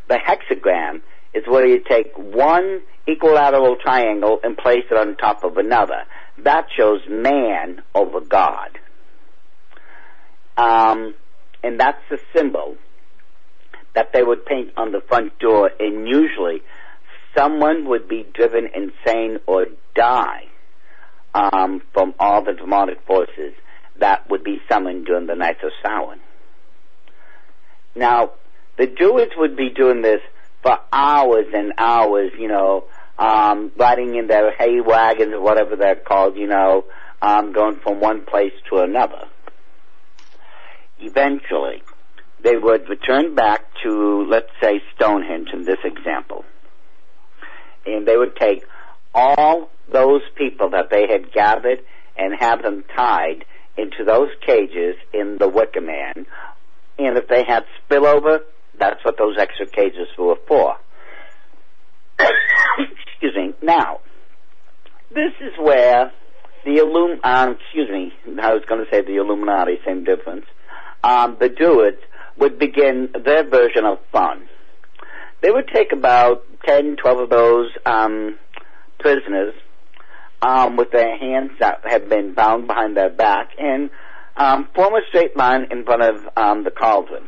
[0.08, 1.02] The hexagram
[1.34, 6.02] is where you take one equilateral triangle and place it on top of another.
[6.38, 8.78] That shows man over God.
[10.56, 11.14] Um,
[11.62, 12.76] and that's the symbol
[13.94, 16.62] that they would paint on the front door, and usually
[17.36, 20.44] someone would be driven insane or die
[21.34, 23.54] um, from all the demonic forces
[23.98, 26.20] that would be summoned during the nights of Samhain.
[27.94, 28.32] Now,
[28.78, 30.20] the Druids would be doing this
[30.62, 32.84] for hours and hours, you know,
[33.18, 36.84] um, riding in their hay wagons or whatever they're called, you know,
[37.20, 39.28] um, going from one place to another.
[41.00, 41.82] Eventually,
[42.42, 46.44] they would return back to, let's say, Stonehenge in this example.
[47.86, 48.64] And they would take
[49.14, 51.80] all those people that they had gathered
[52.16, 53.44] and have them tied
[53.76, 56.26] into those cages in the Wicker Man.
[56.98, 58.40] And if they had spillover,
[58.78, 60.76] that's what those extra cages were for.
[62.18, 63.54] excuse me.
[63.62, 64.00] Now,
[65.10, 66.12] this is where
[66.64, 70.46] the Illum, um, excuse me, I was going to say the Illuminati, same difference.
[71.02, 71.98] Um, the Druids
[72.38, 74.48] would begin their version of fun.
[75.42, 78.38] They would take about 10, 12 of those um,
[79.00, 79.54] prisoners
[80.40, 83.90] um, with their hands that have been bound behind their back and
[84.36, 87.24] um, form a straight line in front of um, the cauldron.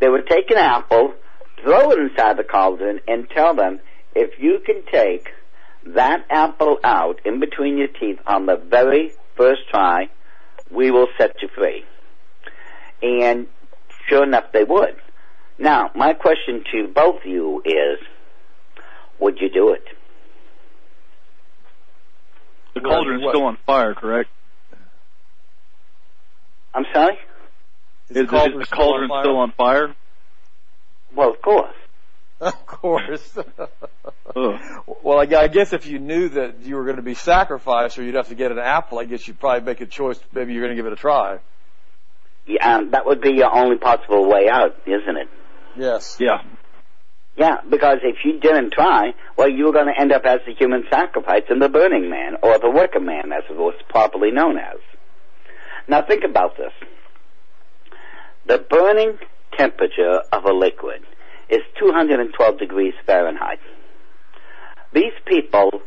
[0.00, 1.14] They would take an apple,
[1.62, 3.78] throw it inside the cauldron, and tell them,
[4.14, 5.28] if you can take
[5.86, 10.08] that apple out in between your teeth on the very first try,
[10.70, 11.84] we will set you free.
[13.02, 13.46] And
[14.08, 14.96] sure enough, they would.
[15.58, 17.98] Now, my question to both of you is,
[19.20, 19.84] would you do it?
[22.74, 24.30] The cauldron's still on fire, correct?
[26.74, 27.16] I'm sorry?
[28.10, 29.94] Is, is the cauldron, is the cauldron still, on still on fire?
[31.14, 31.74] Well, of course.
[32.40, 33.38] Of course.
[34.34, 38.16] well, I guess if you knew that you were going to be sacrificed or you'd
[38.16, 40.18] have to get an apple, I guess you'd probably make a choice.
[40.32, 41.38] Maybe you're going to give it a try.
[42.46, 45.28] Yeah, that would be your only possible way out, isn't it?
[45.76, 46.16] Yes.
[46.20, 46.42] Yeah.
[47.36, 50.54] Yeah, because if you didn't try, well, you were going to end up as the
[50.54, 54.56] human sacrifice in the Burning Man, or the Wicker Man, as it was properly known
[54.56, 54.78] as.
[55.88, 56.72] Now think about this.
[58.46, 59.18] The burning
[59.56, 61.02] temperature of a liquid
[61.48, 63.58] is 212 degrees Fahrenheit.
[64.92, 65.82] These people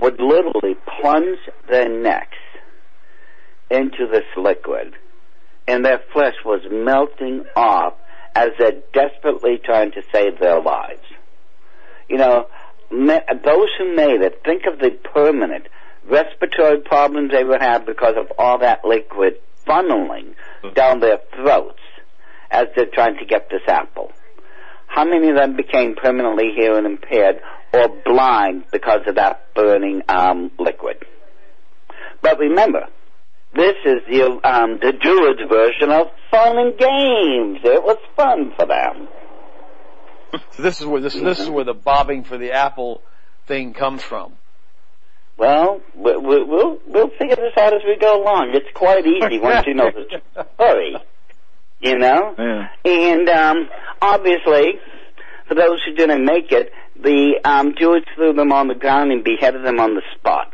[0.00, 1.38] would literally plunge
[1.70, 2.36] their necks
[3.70, 4.94] into this liquid
[5.66, 7.94] and their flesh was melting off
[8.36, 11.00] as they're desperately trying to save their lives.
[12.06, 12.46] You know,
[12.90, 15.66] those who made it, think of the permanent
[16.04, 20.34] respiratory problems they would have because of all that liquid funneling
[20.74, 21.80] down their throats
[22.50, 24.12] as they're trying to get this apple.
[24.86, 27.40] How many of them became permanently hearing impaired
[27.72, 30.98] or blind because of that burning um, liquid?
[32.20, 32.86] But remember,
[33.56, 37.60] this is the um, the Druids version of fun and games.
[37.64, 39.08] It was fun for them.
[40.50, 43.00] So this is where this this is where the bobbing for the apple
[43.46, 44.34] thing comes from.
[45.38, 48.50] Well, we'll we'll, we'll figure this out as we go along.
[48.52, 50.96] It's quite easy once you know the story
[51.80, 52.34] you know?
[52.38, 52.68] Yeah.
[52.84, 53.68] And um,
[54.00, 54.80] obviously,
[55.48, 59.22] for those who didn't make it, the um, Jews threw them on the ground and
[59.22, 60.52] beheaded them on the spot.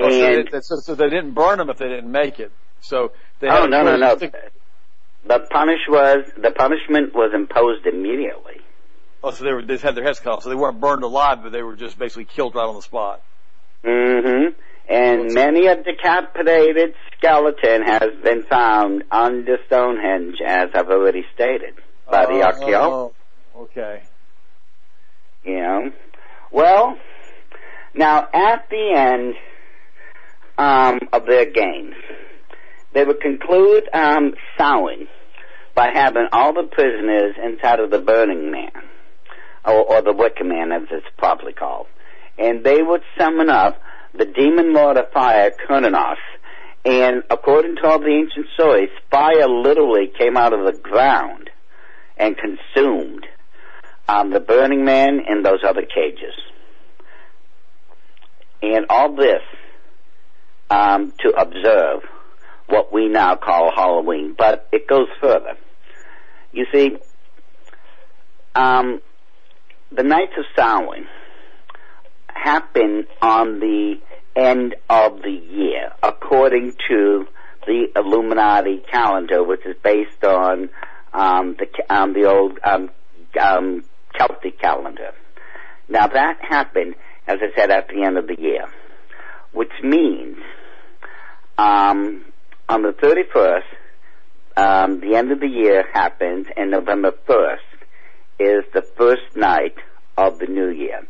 [0.00, 2.52] Oh, and, so, they, so, they, didn't burn them if they didn't make it.
[2.80, 4.14] So they oh no no no.
[4.14, 8.60] The punish was the punishment was imposed immediately.
[9.22, 10.42] Oh, so they were they had their heads cut off.
[10.42, 13.22] So they weren't burned alive, but they were just basically killed right on the spot.
[13.84, 14.54] Mm-hmm
[14.88, 21.74] and many a decapitated skeleton has been found under Stonehenge, as I've already stated,
[22.10, 22.80] by the uh.
[22.80, 23.12] Oh,
[23.56, 24.02] okay.
[25.44, 25.92] You know,
[26.50, 26.98] well,
[27.94, 29.34] now at the end
[30.58, 31.94] um, of their games,
[32.92, 35.08] they would conclude um, Samhain
[35.74, 38.72] by having all the prisoners inside of the Burning Man,
[39.64, 41.86] or, or the Wicker Man, as it's properly called,
[42.36, 43.80] and they would summon up
[44.14, 46.16] the demon lord of fire, Cernunnos.
[46.84, 51.50] And according to all the ancient stories, fire literally came out of the ground
[52.16, 53.26] and consumed
[54.08, 56.34] um, the burning man and those other cages.
[58.62, 59.42] And all this
[60.70, 62.02] um, to observe
[62.68, 65.56] what we now call Halloween, but it goes further.
[66.52, 66.96] You see,
[68.54, 69.00] um,
[69.90, 71.06] the Nights of Samhain
[72.28, 73.94] happen on the
[74.36, 77.26] end of the year, according to
[77.66, 80.70] the Illuminati calendar, which is based on
[81.12, 82.90] um, the um, the old um,
[83.40, 83.84] um,
[84.16, 85.12] Celtic calendar.
[85.88, 86.94] Now that happened,
[87.26, 88.66] as I said, at the end of the year,
[89.52, 90.36] which means
[91.58, 92.24] um,
[92.68, 93.62] on the 31st,
[94.56, 97.56] um, the end of the year happens, and November 1st
[98.38, 99.74] is the first night
[100.16, 101.06] of the new year.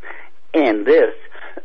[0.55, 1.15] And this,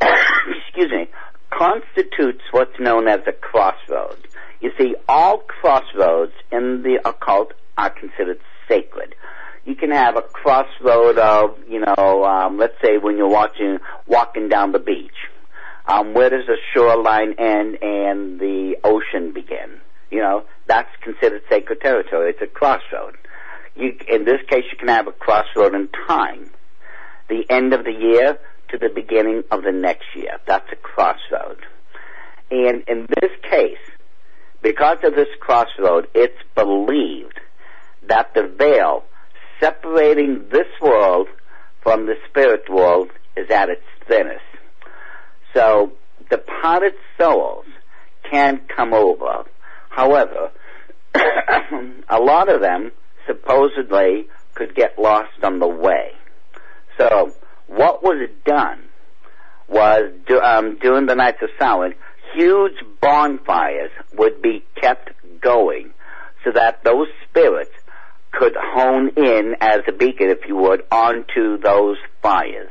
[0.00, 1.08] excuse me,
[1.50, 4.16] constitutes what's known as a crossroad.
[4.60, 9.14] You see, all crossroads in the occult are considered sacred.
[9.64, 14.48] You can have a crossroad of, you know, um, let's say when you're watching, walking
[14.48, 15.12] down the beach.
[15.86, 19.80] Um, where does the shoreline end and the ocean begin?
[20.10, 22.30] You know, that's considered sacred territory.
[22.30, 23.16] It's a crossroad.
[23.76, 26.50] You, in this case, you can have a crossroad in time.
[27.28, 28.38] The end of the year,
[28.70, 30.38] to the beginning of the next year.
[30.46, 31.58] That's a crossroad.
[32.50, 33.78] And in this case,
[34.62, 37.40] because of this crossroad, it's believed
[38.08, 39.04] that the veil
[39.60, 41.28] separating this world
[41.82, 44.40] from the spirit world is at its thinnest.
[45.54, 45.92] So
[46.30, 47.64] departed souls
[48.30, 49.44] can come over.
[49.88, 50.50] However,
[51.14, 52.90] a lot of them
[53.26, 56.10] supposedly could get lost on the way.
[56.98, 57.32] So
[57.68, 58.80] what was done
[59.68, 61.94] was um, during the nights of Samhain,
[62.34, 65.92] huge bonfires would be kept going
[66.44, 67.70] so that those spirits
[68.32, 72.70] could hone in as a beacon, if you would, onto those fires.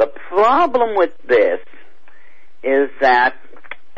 [0.00, 1.60] The problem with this
[2.62, 3.34] is that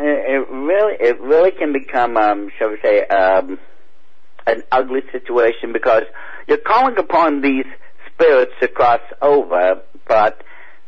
[0.01, 3.57] it really, it really can become, um, shall we say, um,
[4.45, 6.03] an ugly situation because
[6.49, 7.67] you're calling upon these
[8.13, 10.43] spirits to cross over, but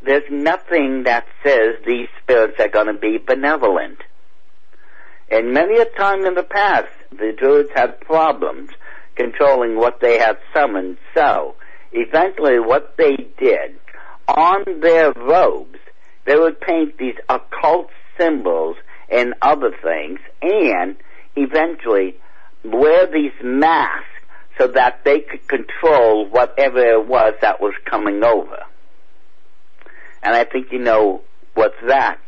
[0.05, 3.99] there's nothing that says these spirits are going to be benevolent.
[5.31, 8.71] And many a time in the past, the druids had problems
[9.15, 10.97] controlling what they had summoned.
[11.15, 11.55] So,
[11.93, 13.79] eventually what they did,
[14.29, 15.79] on their robes,
[16.27, 18.77] they would paint these occult symbols
[19.11, 20.97] and other things, and
[21.37, 22.17] eventually
[22.65, 24.07] wear these masks
[24.59, 28.59] so that they could control whatever it was that was coming over.
[30.23, 31.23] And I think you know
[31.55, 32.19] what that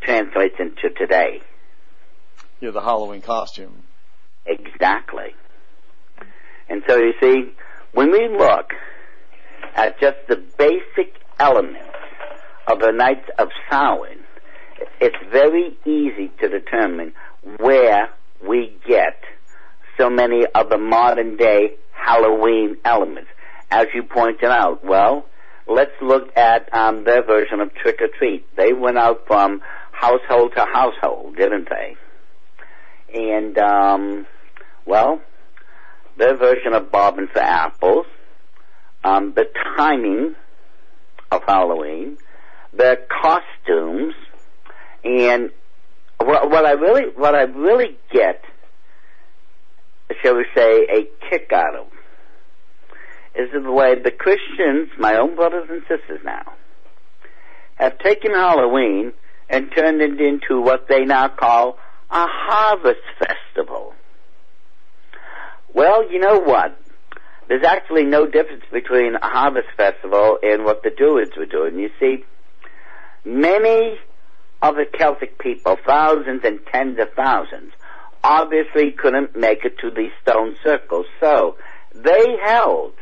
[0.00, 1.42] translates into today.
[2.60, 3.82] Yeah, the Halloween costume.
[4.46, 5.34] Exactly.
[6.68, 7.52] And so you see,
[7.92, 8.70] when we look
[9.74, 11.80] at just the basic elements
[12.66, 14.18] of the Nights of Samhain,
[15.00, 17.12] it's very easy to determine
[17.58, 18.10] where
[18.46, 19.20] we get
[19.98, 23.28] so many of the modern day Halloween elements.
[23.70, 25.26] As you pointed out, well,
[25.66, 28.44] let's look at um, their version of trick or treat.
[28.56, 29.62] They went out from
[29.92, 31.96] household to household, didn't they?
[33.14, 34.26] And um,
[34.84, 35.20] well,
[36.16, 38.06] their version of bobbing for apples,
[39.04, 39.46] um, the
[39.76, 40.34] timing
[41.30, 42.18] of Halloween,
[42.72, 44.14] the costumes,
[45.04, 45.50] and
[46.18, 48.42] what, what I really what I really get,
[50.22, 51.86] shall we say, a kick out of
[53.34, 56.52] is the way the Christians, my own brothers and sisters now,
[57.76, 59.12] have taken Halloween
[59.48, 61.78] and turned it into what they now call
[62.10, 63.94] a harvest festival.
[65.74, 66.78] Well, you know what?
[67.48, 71.78] There's actually no difference between a harvest festival and what the Druids were doing.
[71.78, 72.24] You see,
[73.24, 73.98] many
[74.62, 77.72] of the Celtic people, thousands and tens of thousands,
[78.24, 81.06] obviously couldn't make it to these stone circles.
[81.20, 81.56] So
[81.94, 82.94] they held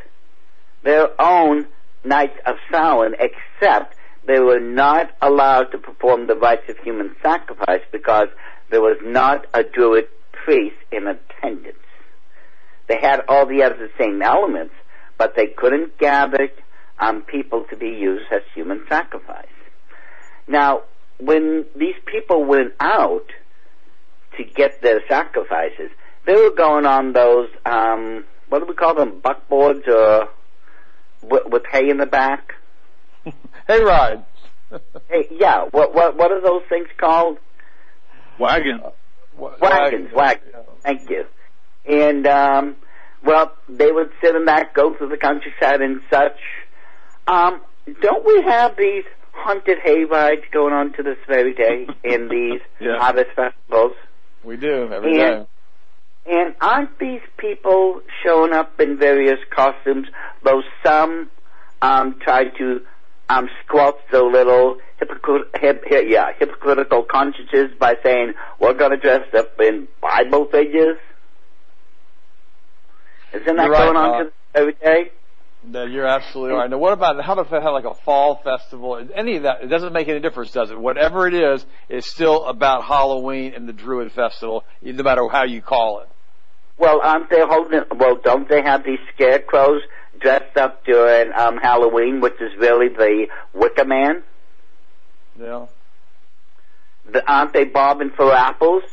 [0.83, 1.67] their own
[2.03, 7.81] nights of Samhain, except they were not allowed to perform the rites of human sacrifice
[7.91, 8.27] because
[8.69, 11.77] there was not a Druid priest in attendance.
[12.91, 14.73] They had all the other same elements,
[15.17, 16.49] but they couldn't gather
[16.99, 19.45] um, people to be used as human sacrifice.
[20.45, 20.81] Now,
[21.17, 23.27] when these people went out
[24.35, 25.89] to get their sacrifices,
[26.25, 30.27] they were going on those, um, what do we call them, buckboards or
[31.21, 32.55] with, with hay in the back?
[33.23, 34.25] hay ride.
[35.09, 37.37] hey, yeah, what, what, what are those things called?
[38.37, 38.81] Wagon.
[38.83, 38.89] Uh,
[39.61, 40.55] wagons, wagons.
[40.83, 41.23] Thank you.
[41.85, 42.75] And, um,
[43.23, 46.37] well, they would sit in that, go through the countryside and such.
[47.27, 47.61] Um,
[48.01, 49.03] don't we have these
[49.33, 52.97] haunted hay rides going on to this very day in these yeah.
[52.99, 53.93] harvest festivals?
[54.43, 55.47] We do, every and, day.
[56.25, 60.07] And aren't these people showing up in various costumes,
[60.43, 61.29] though some
[61.81, 62.81] um, try to
[63.29, 68.97] um, squelch the little hypocrit- hip, hip, yeah, hypocritical consciences by saying, we're going to
[68.97, 70.97] dress up in Bible figures?
[73.33, 75.11] Isn't that going on uh, every day?
[75.63, 76.69] No, you're absolutely right.
[76.69, 79.07] Now, what about how about have like a fall festival?
[79.13, 79.61] Any of that?
[79.63, 80.79] It doesn't make any difference, does it?
[80.79, 85.61] Whatever it is, it's still about Halloween and the Druid Festival, no matter how you
[85.61, 86.09] call it.
[86.79, 87.81] Well, aren't they holding?
[87.95, 89.83] Well, don't they have these scarecrows
[90.19, 94.23] dressed up during um, Halloween, which is really the Wicker Man?
[95.39, 95.67] Yeah.
[97.11, 98.83] The, aren't they bobbing for apples?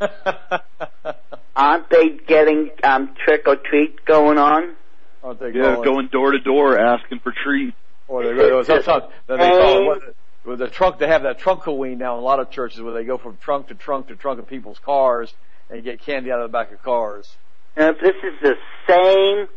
[1.58, 4.76] aren't they getting um, trick or treat going on?
[5.22, 7.76] Aren't they yeah, going, going door to door asking for treats?
[8.06, 10.14] Or they go sometimes they call it
[10.46, 10.98] with the trunk.
[10.98, 13.36] They have that trunk Halloween now in a lot of churches where they go from
[13.36, 15.34] trunk to trunk to trunk of people's cars
[15.68, 17.36] and get candy out of the back of cars.
[17.76, 18.54] Now, this is the
[18.88, 19.48] same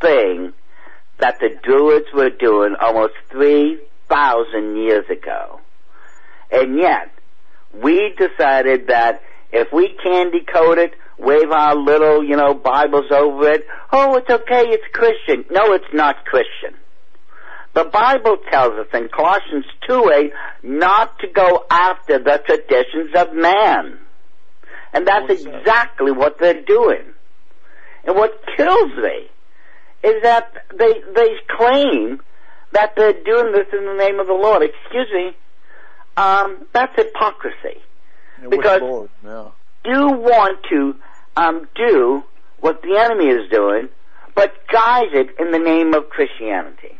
[0.00, 0.52] thing
[1.20, 5.60] that the Druids were doing almost 3,000 years ago.
[6.50, 7.10] And yet,
[7.72, 9.22] we decided that
[9.52, 14.30] if we candy coat it, wave our little, you know, Bibles over it, oh, it's
[14.30, 15.44] okay, it's Christian.
[15.50, 16.78] No, it's not Christian.
[17.74, 20.32] The Bible tells us in Colossians 2 8
[20.64, 23.98] not to go after the traditions of man.
[24.92, 27.14] And that's exactly what they're doing.
[28.04, 29.30] And what kills me
[30.02, 32.20] is that they, they claim
[32.72, 34.62] that they're doing this in the name of the Lord.
[34.62, 35.36] Excuse me.
[36.16, 37.80] Um, that's hypocrisy.
[38.42, 39.10] Yeah, because Lord,
[39.84, 40.94] you want to
[41.40, 42.22] um, do
[42.60, 43.88] what the enemy is doing,
[44.34, 46.98] but guise it in the name of Christianity.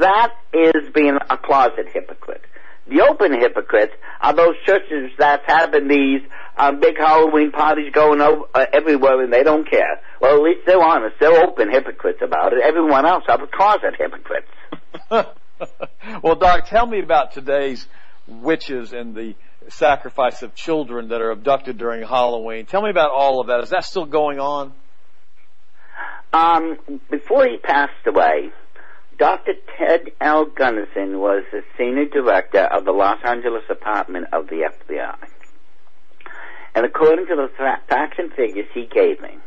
[0.00, 2.42] That is being a closet hypocrite.
[2.88, 6.22] The open hypocrites are those churches that's having these
[6.56, 10.00] um, big Halloween parties going over, uh, everywhere and they don't care.
[10.20, 11.16] Well, at least they're honest.
[11.20, 12.60] They're open hypocrites about it.
[12.62, 14.48] Everyone else are closet hypocrites.
[16.22, 17.86] well, Doc, tell me about today's
[18.26, 19.34] witches and the
[19.70, 22.66] sacrifice of children that are abducted during Halloween.
[22.66, 23.60] Tell me about all of that.
[23.60, 24.72] Is that still going on?
[26.32, 26.76] Um,
[27.10, 28.50] before he passed away,
[29.18, 29.52] Dr.
[29.76, 30.46] Ted L.
[30.46, 35.16] Gunderson was the senior director of the Los Angeles Department of the FBI.
[36.74, 39.38] And according to the facts and figures he gave me,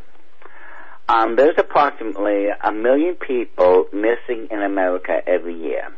[1.08, 5.94] um, there's approximately a million people missing in America every year.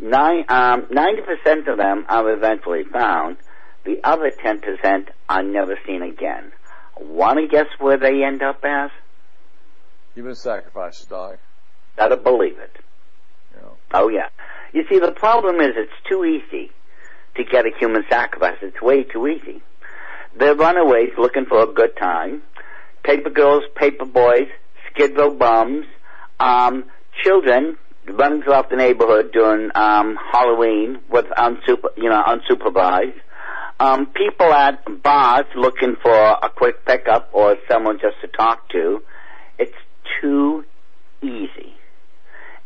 [0.00, 3.36] Nine, um, 90% of them are eventually found.
[3.84, 6.52] The other 10% are never seen again.
[7.00, 8.90] Want to guess where they end up as?
[10.14, 11.38] Human sacrifices, Doc.
[11.96, 12.76] Gotta believe it.
[13.92, 14.28] Oh yeah.
[14.72, 16.70] You see, the problem is it's too easy
[17.36, 18.56] to get a human sacrifice.
[18.62, 19.62] It's way too easy.
[20.38, 22.42] They're runaways looking for a good time.
[23.02, 24.48] Paper girls, paper boys,
[24.90, 25.86] skid row bums,
[26.38, 26.84] um,
[27.24, 27.78] children
[28.10, 33.20] running throughout the neighborhood during um, Halloween with unsuper, you know, unsupervised.
[33.80, 39.02] Um, people at bars looking for a quick pickup or someone just to talk to.
[39.58, 39.76] It's
[40.20, 40.64] too
[41.22, 41.74] easy.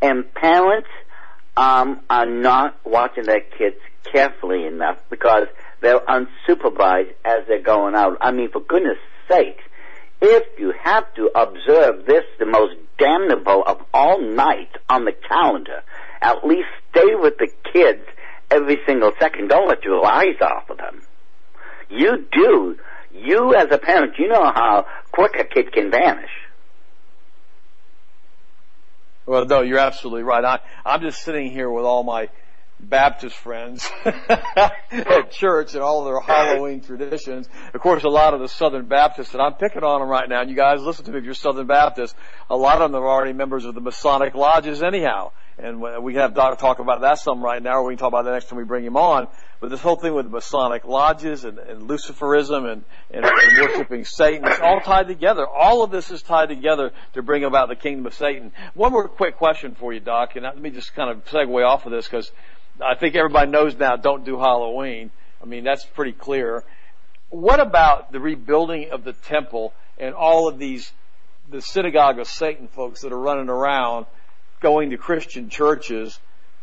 [0.01, 0.88] And parents
[1.57, 3.76] um, are not watching their kids
[4.11, 5.47] carefully enough because
[5.80, 8.16] they're unsupervised as they're going out.
[8.20, 9.62] I mean, for goodness sakes,
[10.20, 15.82] if you have to observe this, the most damnable of all nights on the calendar,
[16.20, 18.03] at least stay with the kids
[18.51, 19.48] every single second.
[19.48, 21.03] Don't let your eyes off of them.
[21.90, 22.76] You do.
[23.12, 26.30] You as a parent, you know how quick a kid can vanish.
[29.26, 30.44] Well, no, you're absolutely right.
[30.44, 32.28] I, I'm just sitting here with all my
[32.93, 37.49] Baptist friends at church and all their Halloween traditions.
[37.72, 40.43] Of course, a lot of the Southern Baptists, and I'm picking on them right now,
[40.43, 42.14] and you guys listen to me if you're Southern Baptist,
[42.51, 45.32] a lot of them are already members of the Masonic lodges anyhow.
[45.59, 48.24] And we have Doc talk about that some right now, or we can talk about
[48.24, 49.28] that next time we bring him on.
[49.61, 54.47] But this whole thing with Masonic lodges and, and Luciferism and, and, and worshiping Satan,
[54.47, 55.47] it's all tied together.
[55.47, 58.53] All of this is tied together to bring about the kingdom of Satan.
[58.74, 61.86] One more quick question for you, Doc, and let me just kind of segue off
[61.86, 62.32] of this because
[62.80, 65.10] I think everybody knows now don't do Halloween.
[65.42, 66.64] I mean, that's pretty clear.
[67.30, 70.92] What about the rebuilding of the temple and all of these,
[71.50, 74.06] the synagogue of Satan folks that are running around
[74.60, 76.18] going to Christian churches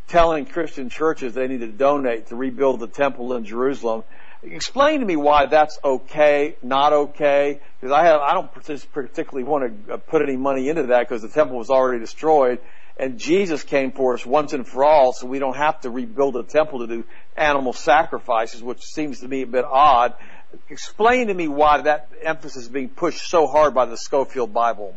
[0.09, 4.03] telling Christian churches they need to donate to rebuild the temple in Jerusalem.
[4.41, 9.87] Explain to me why that's okay, not okay, because I have, I don't particularly want
[9.87, 12.59] to put any money into that because the temple was already destroyed
[12.99, 16.35] and Jesus came for us once and for all so we don't have to rebuild
[16.35, 20.13] a temple to do animal sacrifices, which seems to me a bit odd.
[20.69, 24.95] Explain to me why that emphasis is being pushed so hard by the Scofield Bible.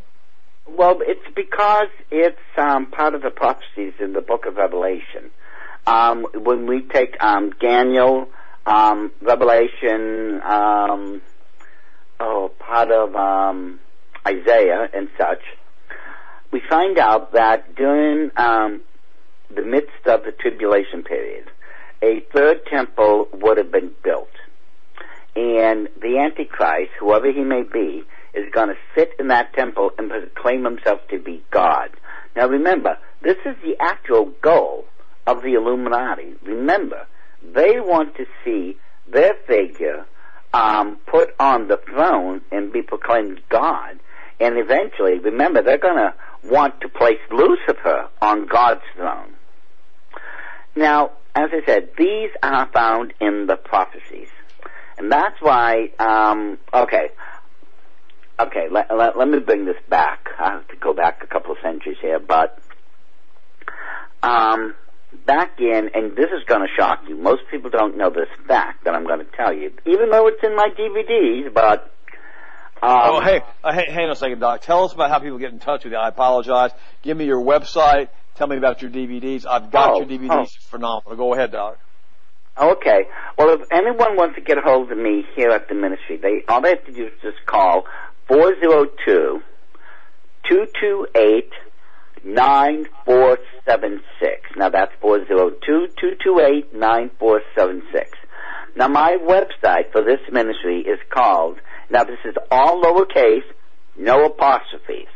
[0.69, 5.31] Well, it's because it's um, part of the prophecies in the book of Revelation.
[5.87, 8.29] Um, when we take um, Daniel,
[8.67, 11.23] um, Revelation, um,
[12.19, 13.81] oh, part of um,
[14.27, 15.43] Isaiah and such,
[16.53, 21.51] we find out that during the midst of the tribulation period,
[22.03, 24.29] a third temple would have been built.
[25.35, 30.11] And the Antichrist, whoever he may be, is going to sit in that temple and
[30.11, 31.91] proclaim himself to be God.
[32.37, 34.85] Now remember, this is the actual goal
[35.27, 36.35] of the Illuminati.
[36.43, 37.07] Remember,
[37.43, 38.77] they want to see
[39.11, 40.07] their figure
[40.53, 43.99] um, put on the throne and be proclaimed God.
[44.41, 46.15] And eventually, remember, they're going to
[46.45, 49.35] want to place Lucifer on God's throne.
[50.75, 54.29] Now, as I said, these are found in the prophecies.
[54.99, 57.11] And that's why, um, okay,
[58.39, 60.29] okay, let, let, let, me bring this back.
[60.39, 62.59] I have to go back a couple of centuries here, but
[64.23, 64.75] um,
[65.27, 67.17] back in, and this is going to shock you.
[67.17, 70.43] Most people don't know this fact that I'm going to tell you, even though it's
[70.43, 71.53] in my DVDs.
[71.53, 71.93] But
[72.83, 74.63] um, oh, hey, uh, hey, hang on a second, Doc.
[74.63, 75.99] Tell us about how people get in touch with you.
[75.99, 76.73] I apologize.
[77.03, 78.09] Give me your website.
[78.35, 79.47] Tell me about your DVDs.
[79.47, 80.31] I've got oh, your DVDs.
[80.31, 80.47] Oh.
[80.71, 81.17] Phenomenal.
[81.17, 81.79] Go ahead, Doc.
[82.61, 83.07] Okay.
[83.39, 86.43] Well, if anyone wants to get a hold of me here at the ministry, they
[86.49, 87.85] all they have to do is just call
[88.29, 89.41] 402
[90.49, 91.53] 228
[92.25, 94.57] 9476.
[94.57, 98.11] Now that's 402 228 9476.
[98.77, 101.61] Now my website for this ministry is called,
[101.91, 103.45] now this is all lowercase,
[103.99, 105.09] no apostrophes.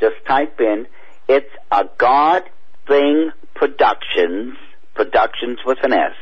[0.00, 0.86] Just type in,
[1.28, 2.42] it's a God
[2.86, 4.56] Thing Productions,
[4.94, 6.14] Productions with an S,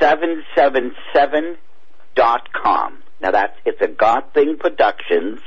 [0.00, 2.98] 777.com.
[3.20, 5.40] Now that's, it's a God Thing Productions,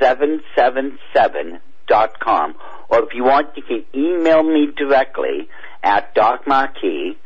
[0.00, 2.54] 777.com.
[2.88, 5.48] Or if you want, you can email me directly
[5.82, 6.16] at
[6.46, 7.18] Marquis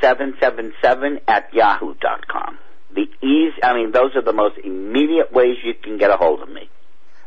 [0.00, 2.58] 777 at yahoo.com.
[2.94, 6.42] The easy, I mean, those are the most immediate ways you can get a hold
[6.42, 6.68] of me.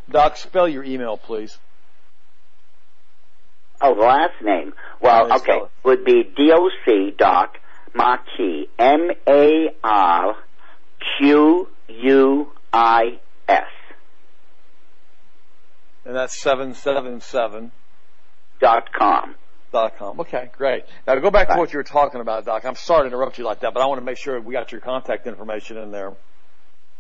[0.10, 1.58] Doc, spell your email, please.
[3.82, 4.74] Oh, the last name.
[5.02, 7.58] Well, okay, would be doc doc
[7.94, 10.36] marquis m a r
[11.20, 13.64] q u i s.
[16.06, 17.72] And that's seven seven seven.
[18.60, 19.36] Dot com.
[19.72, 20.20] Dot com.
[20.22, 20.86] Okay, great.
[21.06, 22.64] Now to go back to what you were talking about, Doc.
[22.66, 24.72] I'm sorry to interrupt you like that, but I want to make sure we got
[24.72, 26.14] your contact information in there.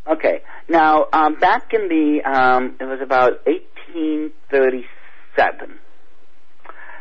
[0.05, 0.41] Okay.
[0.68, 5.80] Now, um, back in the, um, it was about 1837.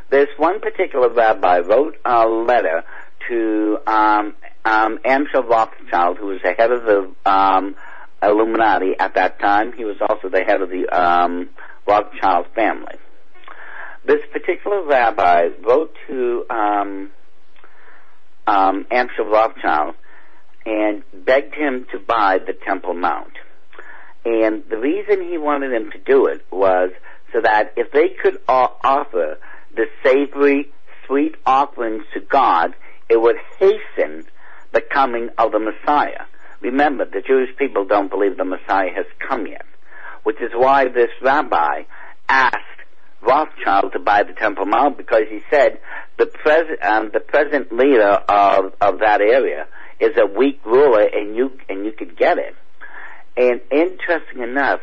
[0.09, 2.85] This one particular rabbi wrote a letter
[3.29, 7.75] to um, um, Amschel Rothschild, who was the head of the um,
[8.23, 9.73] Illuminati at that time.
[9.73, 11.49] He was also the head of the um,
[11.87, 12.95] Rothschild family.
[14.07, 17.11] This particular rabbi wrote to um,
[18.47, 19.97] um, Amschel Rothschild
[20.65, 23.33] and begged him to buy the Temple Mount.
[24.25, 26.91] And the reason he wanted him to do it was
[27.33, 29.39] so that if they could offer
[29.75, 30.71] the savory,
[31.07, 32.77] sweet offerings to God,
[33.09, 34.25] it would hasten
[34.73, 36.27] the coming of the Messiah.
[36.61, 39.67] Remember, the Jewish people don't believe the Messiah has come yet,
[40.23, 41.83] which is why this rabbi
[42.29, 42.76] asked
[43.27, 45.79] Rothschild to buy the Temple Mount because he said
[46.18, 49.66] the present um, the present leader of of that area
[50.01, 52.55] is a weak ruler, and you and you could get it.
[53.37, 54.81] And interesting enough,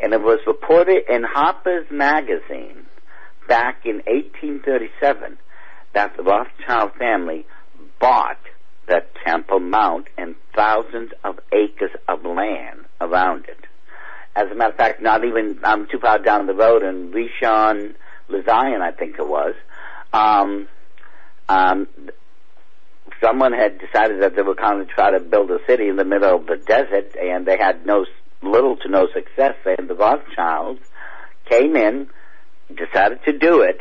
[0.00, 2.86] and it was reported in Harper's Magazine
[3.48, 5.38] back in 1837
[5.92, 7.46] that the Rothschild family
[8.00, 8.38] bought
[8.86, 13.59] the Temple Mount and thousands of acres of land around it.
[14.34, 17.94] As a matter of fact, not even um, too far down the road in Rishon
[18.28, 19.54] LeZion, I think it was,
[20.12, 20.68] um,
[21.48, 21.88] um,
[23.20, 26.04] someone had decided that they were going to try to build a city in the
[26.04, 28.06] middle of the desert, and they had no
[28.42, 29.56] little to no success.
[29.66, 30.80] And the Rothschilds
[31.48, 32.08] came in,
[32.68, 33.80] decided to do it,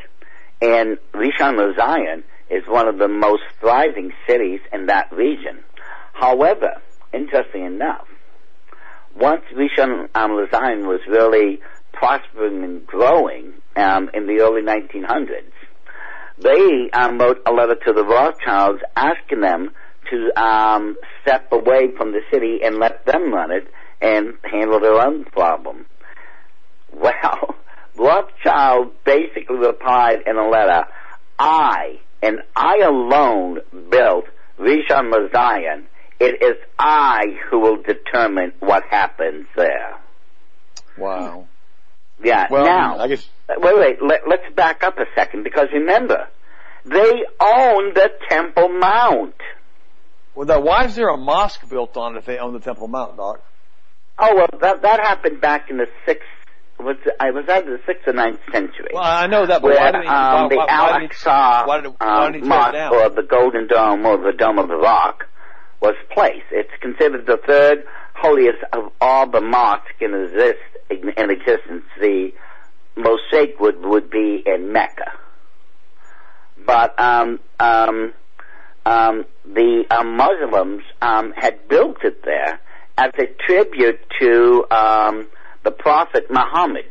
[0.61, 5.63] and Rishon LeZion is one of the most thriving cities in that region.
[6.13, 6.81] However,
[7.13, 8.07] interesting enough,
[9.20, 11.59] once Rishon um, LeZion was really
[11.93, 15.51] prospering and growing um, in the early 1900s,
[16.38, 19.72] they um, wrote a letter to the Rothschilds asking them
[20.09, 23.67] to um, step away from the city and let them run it
[24.01, 25.86] and handle their own problem.
[26.91, 27.55] Well,
[27.95, 30.86] Rothschild basically replied in a letter,
[31.38, 33.59] I, and I alone
[33.91, 34.26] built
[34.59, 35.84] Rishon LeZion.
[36.20, 39.97] It is I who will determine what happens there.
[40.97, 41.47] Wow.
[42.22, 42.47] Yeah.
[42.49, 43.28] Well, now, I guess.
[43.47, 43.97] wait, wait.
[44.01, 46.28] Let, let's back up a second because remember,
[46.86, 49.36] they own the Temple Mount.
[50.36, 52.88] Well, now, why is there a mosque built on it if they own the Temple
[52.88, 53.41] Mount, Doc?
[54.17, 56.28] Oh well, that that happened back in the sixth.
[56.78, 58.91] Was I was that the sixth or ninth century?
[58.93, 61.11] Well, I know that, but where why did he, um, why, the why, why did
[61.11, 64.05] he, Al-Aqsa why did, why um, did he tear it Mosque or the Golden Dome
[64.05, 65.28] or the Dome of the Rock
[65.82, 66.45] was placed.
[66.51, 70.59] It's considered the third holiest of all the mosques in exist
[70.89, 71.86] in existence.
[71.99, 72.32] The
[72.95, 75.11] most sacred would be in Mecca,
[76.65, 78.13] but um, um,
[78.86, 82.59] um, the uh, Muslims um, had built it there
[82.97, 85.27] as a tribute to um,
[85.63, 86.86] the Prophet Muhammad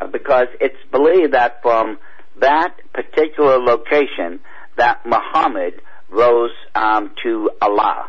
[0.00, 1.98] uh, because it's believed that from
[2.40, 4.40] that particular location
[4.76, 5.80] that Muhammad
[6.10, 8.08] rose um, to Allah.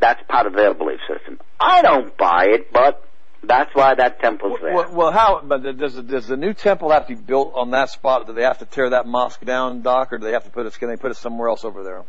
[0.00, 1.40] That's part of their belief system.
[1.58, 3.02] I don't buy it, but
[3.42, 4.74] that's why that temple's there.
[4.74, 5.40] Well, well, how?
[5.42, 8.26] But does the, does the new temple have to be built on that spot?
[8.26, 10.66] Do they have to tear that mosque down, Doc, or do they have to put
[10.66, 10.78] it?
[10.78, 12.04] Can they put it somewhere else over there?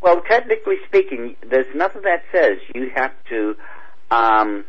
[0.00, 3.54] Well, technically speaking, there's nothing that says you have to
[4.10, 4.64] um,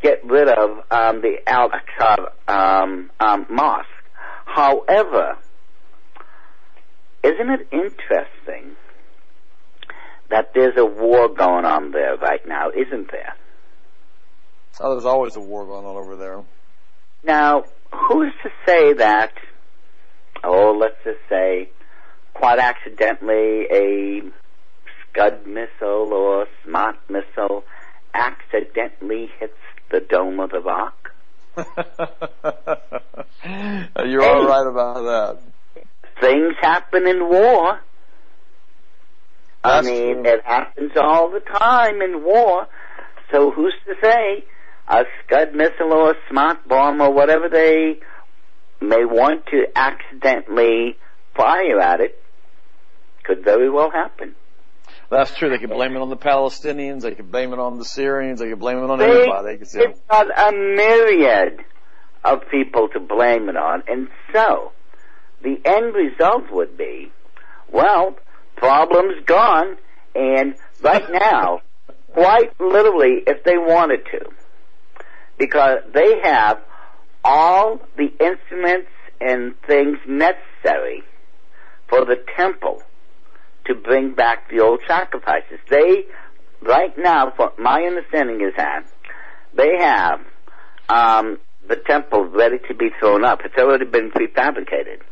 [0.00, 3.88] get rid of um, the Al Aqsa um, um, mosque.
[4.46, 5.36] However,
[7.22, 8.76] isn't it interesting
[10.30, 12.70] that there's a war going on there right now?
[12.70, 13.34] Isn't there?
[14.80, 16.42] Oh, there's always a war going on over there.
[17.24, 19.32] Now, who's to say that?
[20.42, 21.70] Oh, let's just say,
[22.34, 24.22] quite accidentally, a
[25.10, 27.64] Scud missile or Smart missile
[28.14, 29.52] accidentally hits
[29.90, 31.12] the dome of the rock?
[34.04, 35.38] You're all right about that.
[36.20, 37.80] Things happen in war.
[39.64, 40.32] That's I mean, true.
[40.32, 42.66] it happens all the time in war.
[43.30, 44.44] So who's to say
[44.88, 48.00] a Scud missile or a smart bomb or whatever they
[48.80, 50.96] may want to accidentally
[51.36, 52.20] fire at it
[53.24, 54.34] could very well happen.
[55.08, 55.48] That's true.
[55.50, 57.02] They could blame it on the Palestinians.
[57.02, 58.40] They could blame it on the Syrians.
[58.40, 59.56] They could blame it on They- anybody.
[59.58, 61.64] They It's got a myriad
[62.24, 64.72] of people to blame it on, and so
[65.42, 67.10] the end result would be,
[67.72, 68.16] well,
[68.56, 69.76] problem's gone,
[70.14, 71.60] and right now,
[72.12, 74.20] quite literally, if they wanted to,
[75.38, 76.60] because they have
[77.24, 78.88] all the instruments
[79.20, 81.02] and things necessary
[81.88, 82.82] for the temple
[83.66, 85.58] to bring back the old sacrifices.
[85.70, 86.04] They,
[86.60, 88.84] right now, from my understanding is that
[89.54, 90.20] they have
[90.88, 91.38] um,
[91.68, 93.40] the temple ready to be thrown up.
[93.44, 95.02] It's already been prefabricated.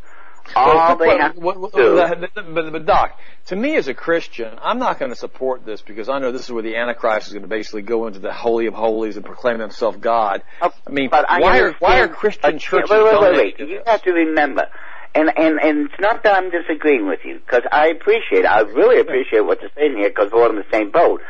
[0.57, 4.59] All Well, they have what- to what- but, but Doc, to me as a Christian,
[4.63, 7.33] I'm not going to support this because I know this is where the Antichrist is
[7.33, 10.43] going to basically go into the holy of holies and proclaim himself God.
[10.61, 13.59] Oh, I mean, but I why are why are Christian churches Wait, wait, wait, wait.
[13.61, 13.83] You this?
[13.87, 14.67] have to remember,
[15.15, 19.01] and and and it's not that I'm disagreeing with you because I appreciate, I really
[19.01, 21.23] appreciate what you're saying here because we're on the same boat.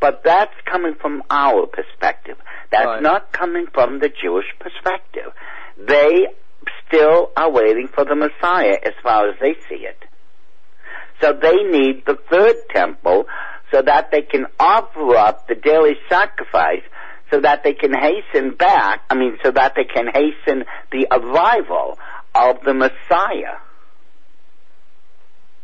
[0.00, 2.36] But that's coming from our perspective.
[2.70, 3.02] That's Right.
[3.02, 5.32] not coming from the Jewish perspective.
[5.76, 6.28] They
[6.86, 9.98] still are waiting for the Messiah as far as they see it.
[11.20, 13.26] So they need the third temple
[13.72, 16.82] so that they can offer up the daily sacrifice
[17.30, 21.98] so that they can hasten back, I mean, so that they can hasten the arrival
[22.34, 23.58] of the Messiah.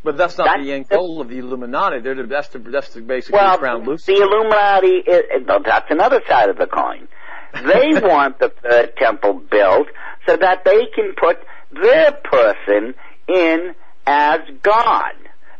[0.02, 2.00] But that's not That's the end the- goal of the Illuminati.
[2.00, 4.12] They're the, that's the, that's the basically Well, crown Lucifer.
[4.12, 5.22] the Illuminati, is,
[5.64, 7.08] that's another side of the coin.
[7.54, 9.88] They want the third temple built
[10.26, 11.38] so that they can put
[11.72, 12.94] their person
[13.28, 13.74] in
[14.06, 15.12] as God.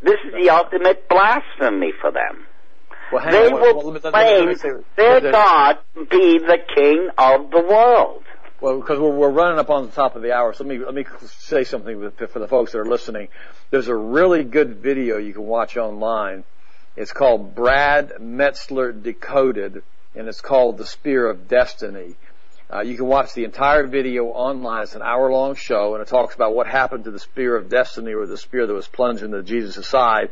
[0.03, 2.47] This is the ultimate blasphemy for them.
[3.13, 5.79] well, They on, will well, let let me- let claim me say- their God
[6.11, 8.23] be the king of the world.
[8.61, 10.85] Well, because we're, we're running up on the top of the hour, so let me
[10.85, 13.29] let me say something for the folks that are listening.
[13.71, 16.45] There's a really good video you can watch online.
[16.97, 19.83] It's called Brad Meltzer Decoded,
[20.15, 22.15] and it's called The Spear of Destiny.
[22.73, 24.85] Uh, you can watch the entire video online.
[24.85, 28.15] It's an hour-long show, and it talks about what happened to the Spear of Destiny,
[28.15, 30.31] or the spear that was plunged into Jesus' side.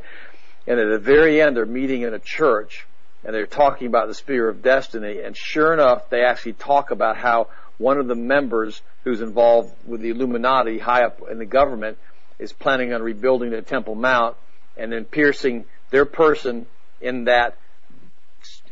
[0.66, 2.86] And at the very end, they're meeting in a church,
[3.24, 5.20] and they're talking about the Spear of Destiny.
[5.20, 10.00] And sure enough, they actually talk about how one of the members who's involved with
[10.00, 11.98] the Illuminati high up in the government
[12.38, 14.36] is planning on rebuilding the Temple Mount
[14.76, 16.66] and then piercing their person
[17.00, 17.58] in that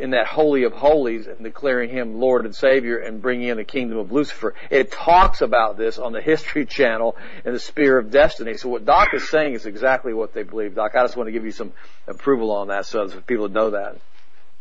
[0.00, 3.64] in that holy of holies and declaring him Lord and Savior and bringing in the
[3.64, 4.54] kingdom of Lucifer.
[4.70, 8.56] It talks about this on the History Channel and the Spear of Destiny.
[8.56, 10.74] So what Doc is saying is exactly what they believe.
[10.74, 11.72] Doc, I just want to give you some
[12.08, 13.98] approval on that so that people know that.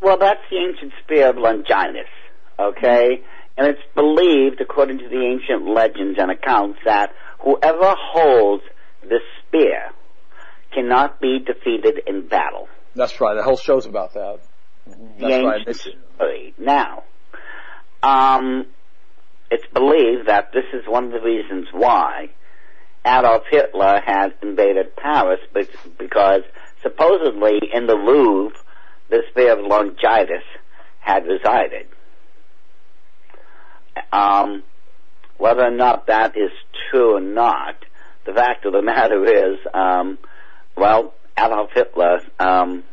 [0.02, 2.08] Well, that's the ancient spear of Longinus,
[2.60, 3.22] okay?
[3.58, 8.64] And it's believed, according to the ancient legends and accounts, that whoever holds
[9.02, 9.92] the spear
[10.74, 12.68] cannot be defeated in battle.
[12.96, 13.36] That's right.
[13.36, 14.40] The whole show's about that.
[14.86, 15.68] The That's right.
[15.68, 15.96] ancient
[16.58, 17.04] Now,
[18.04, 18.66] um,
[19.52, 22.30] it's believed that this is one of the reasons why
[23.06, 25.40] Adolf Hitler had invaded Paris,
[25.98, 26.42] because
[26.82, 28.58] supposedly in the Louvre,
[29.10, 30.44] the spear of Longinus
[31.00, 31.88] had resided.
[34.12, 34.64] Um,
[35.38, 36.52] whether or not that is
[36.90, 37.76] true or not,
[38.26, 40.18] the fact of the matter is, um,
[40.76, 42.84] well, Adolf Hitler um,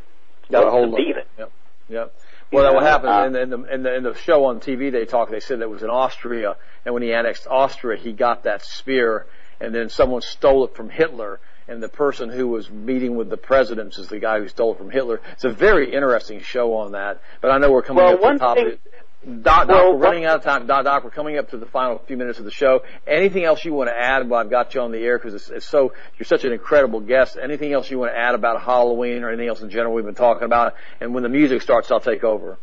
[0.51, 1.17] was defeated.
[1.19, 1.29] it.
[1.39, 1.53] Yep.
[1.89, 2.15] Yep.
[2.53, 4.61] Well, that what happened uh, in, the, in, the, in, the, in the show on
[4.61, 4.91] TV.
[4.91, 5.31] They talked.
[5.31, 8.65] They said that it was in Austria, and when he annexed Austria, he got that
[8.65, 9.27] spear,
[9.61, 11.41] and then someone stole it from Hitler.
[11.69, 14.79] And the person who was meeting with the presidents is the guy who stole it
[14.79, 15.21] from Hitler.
[15.33, 17.21] It's a very interesting show on that.
[17.41, 18.57] But I know we're coming Well, up to the top.
[18.57, 18.79] thing-.
[19.25, 20.67] Doc, Doc, Well, we're running out of time.
[20.67, 22.83] Doc, Doc, we're coming up to the final few minutes of the show.
[23.09, 25.19] Anything else you want to add while I've got you on the air?
[25.19, 27.37] Because it's, it's so you're such an incredible guest.
[27.43, 30.15] Anything else you want to add about Halloween or anything else in general we've been
[30.15, 30.75] talking about?
[31.01, 32.57] And when the music starts, I'll take over.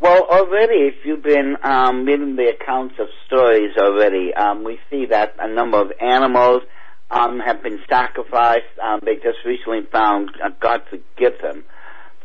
[0.00, 5.06] Well, already, if you've been um, reading the accounts of stories already, um, we see
[5.10, 6.62] that a number of animals
[7.10, 8.78] um, have been sacrificed.
[8.82, 11.64] Um, they just recently found, uh, God forgive them,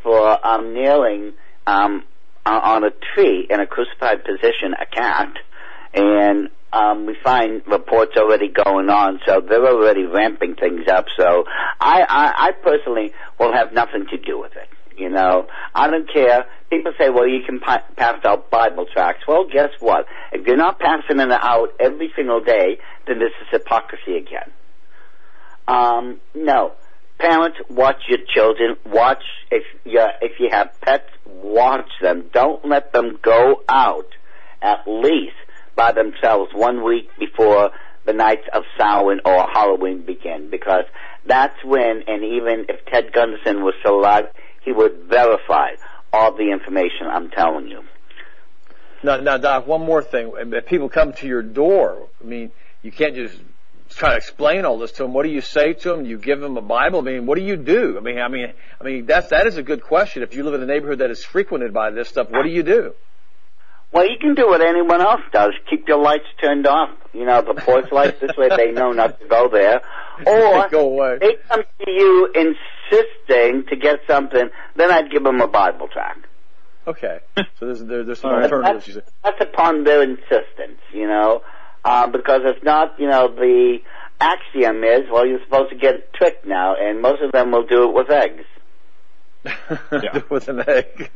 [0.02, 1.34] for um, kneeling
[1.68, 2.04] um,
[2.46, 5.34] o- on a tree in a crucified position, a cat,
[5.94, 11.06] and um, we find reports already going on, so they're already ramping things up.
[11.18, 11.46] So
[11.80, 14.70] I, I, I personally will have nothing to do with it.
[14.96, 16.46] You know, I don't care.
[16.70, 19.24] People say, well, you can pa- pass out Bible tracts.
[19.28, 20.06] Well, guess what?
[20.34, 24.52] If you're not passing it out every single day, then this is hypocrisy again.
[25.68, 26.74] Um, no.
[27.20, 28.78] Parents, watch your children.
[28.86, 32.30] Watch if you if you have pets, watch them.
[32.34, 34.08] Don't let them go out
[34.62, 35.36] at least
[35.76, 37.72] by themselves one week before
[38.06, 40.86] the nights of Samhain or Halloween begin, because
[41.26, 44.26] that's when, and even if Ted Gunderson was still alive,
[44.64, 45.72] he would verify
[46.12, 47.84] all the information I'm telling you.
[49.04, 50.34] Now, now, Doc, one more thing.
[50.36, 52.52] If people come to your door, I mean,
[52.82, 53.40] you can't just
[53.90, 55.14] try to explain all this to them.
[55.14, 56.06] What do you say to them?
[56.06, 57.00] You give them a Bible.
[57.00, 57.98] I mean, what do you do?
[57.98, 60.24] I mean, I mean, I mean, that's that is a good question.
[60.24, 62.64] If you live in a neighborhood that is frequented by this stuff, what do you
[62.64, 62.94] do?
[63.92, 65.52] Well, you can do what anyone else does.
[65.70, 66.90] Keep your lights turned off.
[67.14, 68.20] You know, the porch lights.
[68.22, 69.82] This way they know not to go there.
[70.28, 71.18] Or go away.
[71.20, 74.50] they come to you insisting to get something.
[74.76, 76.26] Then I'd give them a Bible tract.
[76.88, 77.20] Okay.
[77.60, 78.86] So there's there, there's some alternatives.
[78.86, 79.02] That's, You say.
[79.22, 81.42] that's upon their insistence, you know,
[81.84, 83.80] uh, because it's not, you know, the
[84.20, 87.90] axiom is, well, you're supposed to get tricked now, and most of them will do
[87.90, 88.46] it with eggs.
[89.92, 91.12] Do with an egg.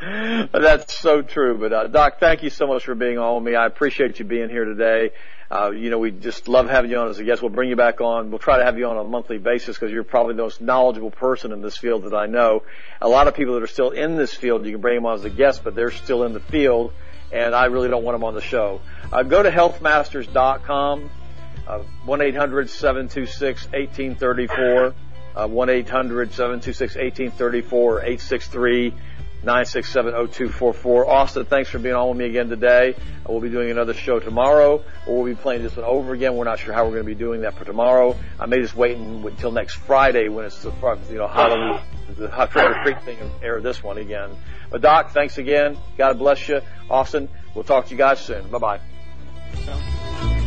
[0.52, 1.58] That's so true.
[1.58, 3.56] But uh, Doc, thank you so much for being on with me.
[3.56, 5.10] I appreciate you being here today.
[5.50, 7.42] Uh, you know, we just love having you on as a guest.
[7.42, 8.30] We'll bring you back on.
[8.30, 11.10] We'll try to have you on a monthly basis because you're probably the most knowledgeable
[11.10, 12.62] person in this field that I know.
[13.00, 15.14] A lot of people that are still in this field, you can bring them on
[15.14, 16.92] as a guest, but they're still in the field,
[17.32, 18.80] and I really don't want them on the show.
[19.12, 21.10] Uh, go to healthmasters.com.
[21.66, 24.94] Uh, 1-800-726-1834,
[25.36, 28.02] uh, 1-800-726-1834,
[29.44, 31.08] 863-967-0244.
[31.08, 32.94] Austin, thanks for being on with me again today.
[33.26, 36.36] We'll be doing another show tomorrow, or we'll be playing this one over again.
[36.36, 38.16] We're not sure how we're going to be doing that for tomorrow.
[38.38, 40.72] I may just wait until next Friday when it's the,
[41.10, 41.80] you know, Halloween,
[42.16, 44.30] the or treat thing and air this one again.
[44.70, 45.78] But Doc, thanks again.
[45.96, 46.60] God bless you.
[46.88, 48.48] Austin, we'll talk to you guys soon.
[48.48, 48.80] Bye
[49.66, 50.39] bye.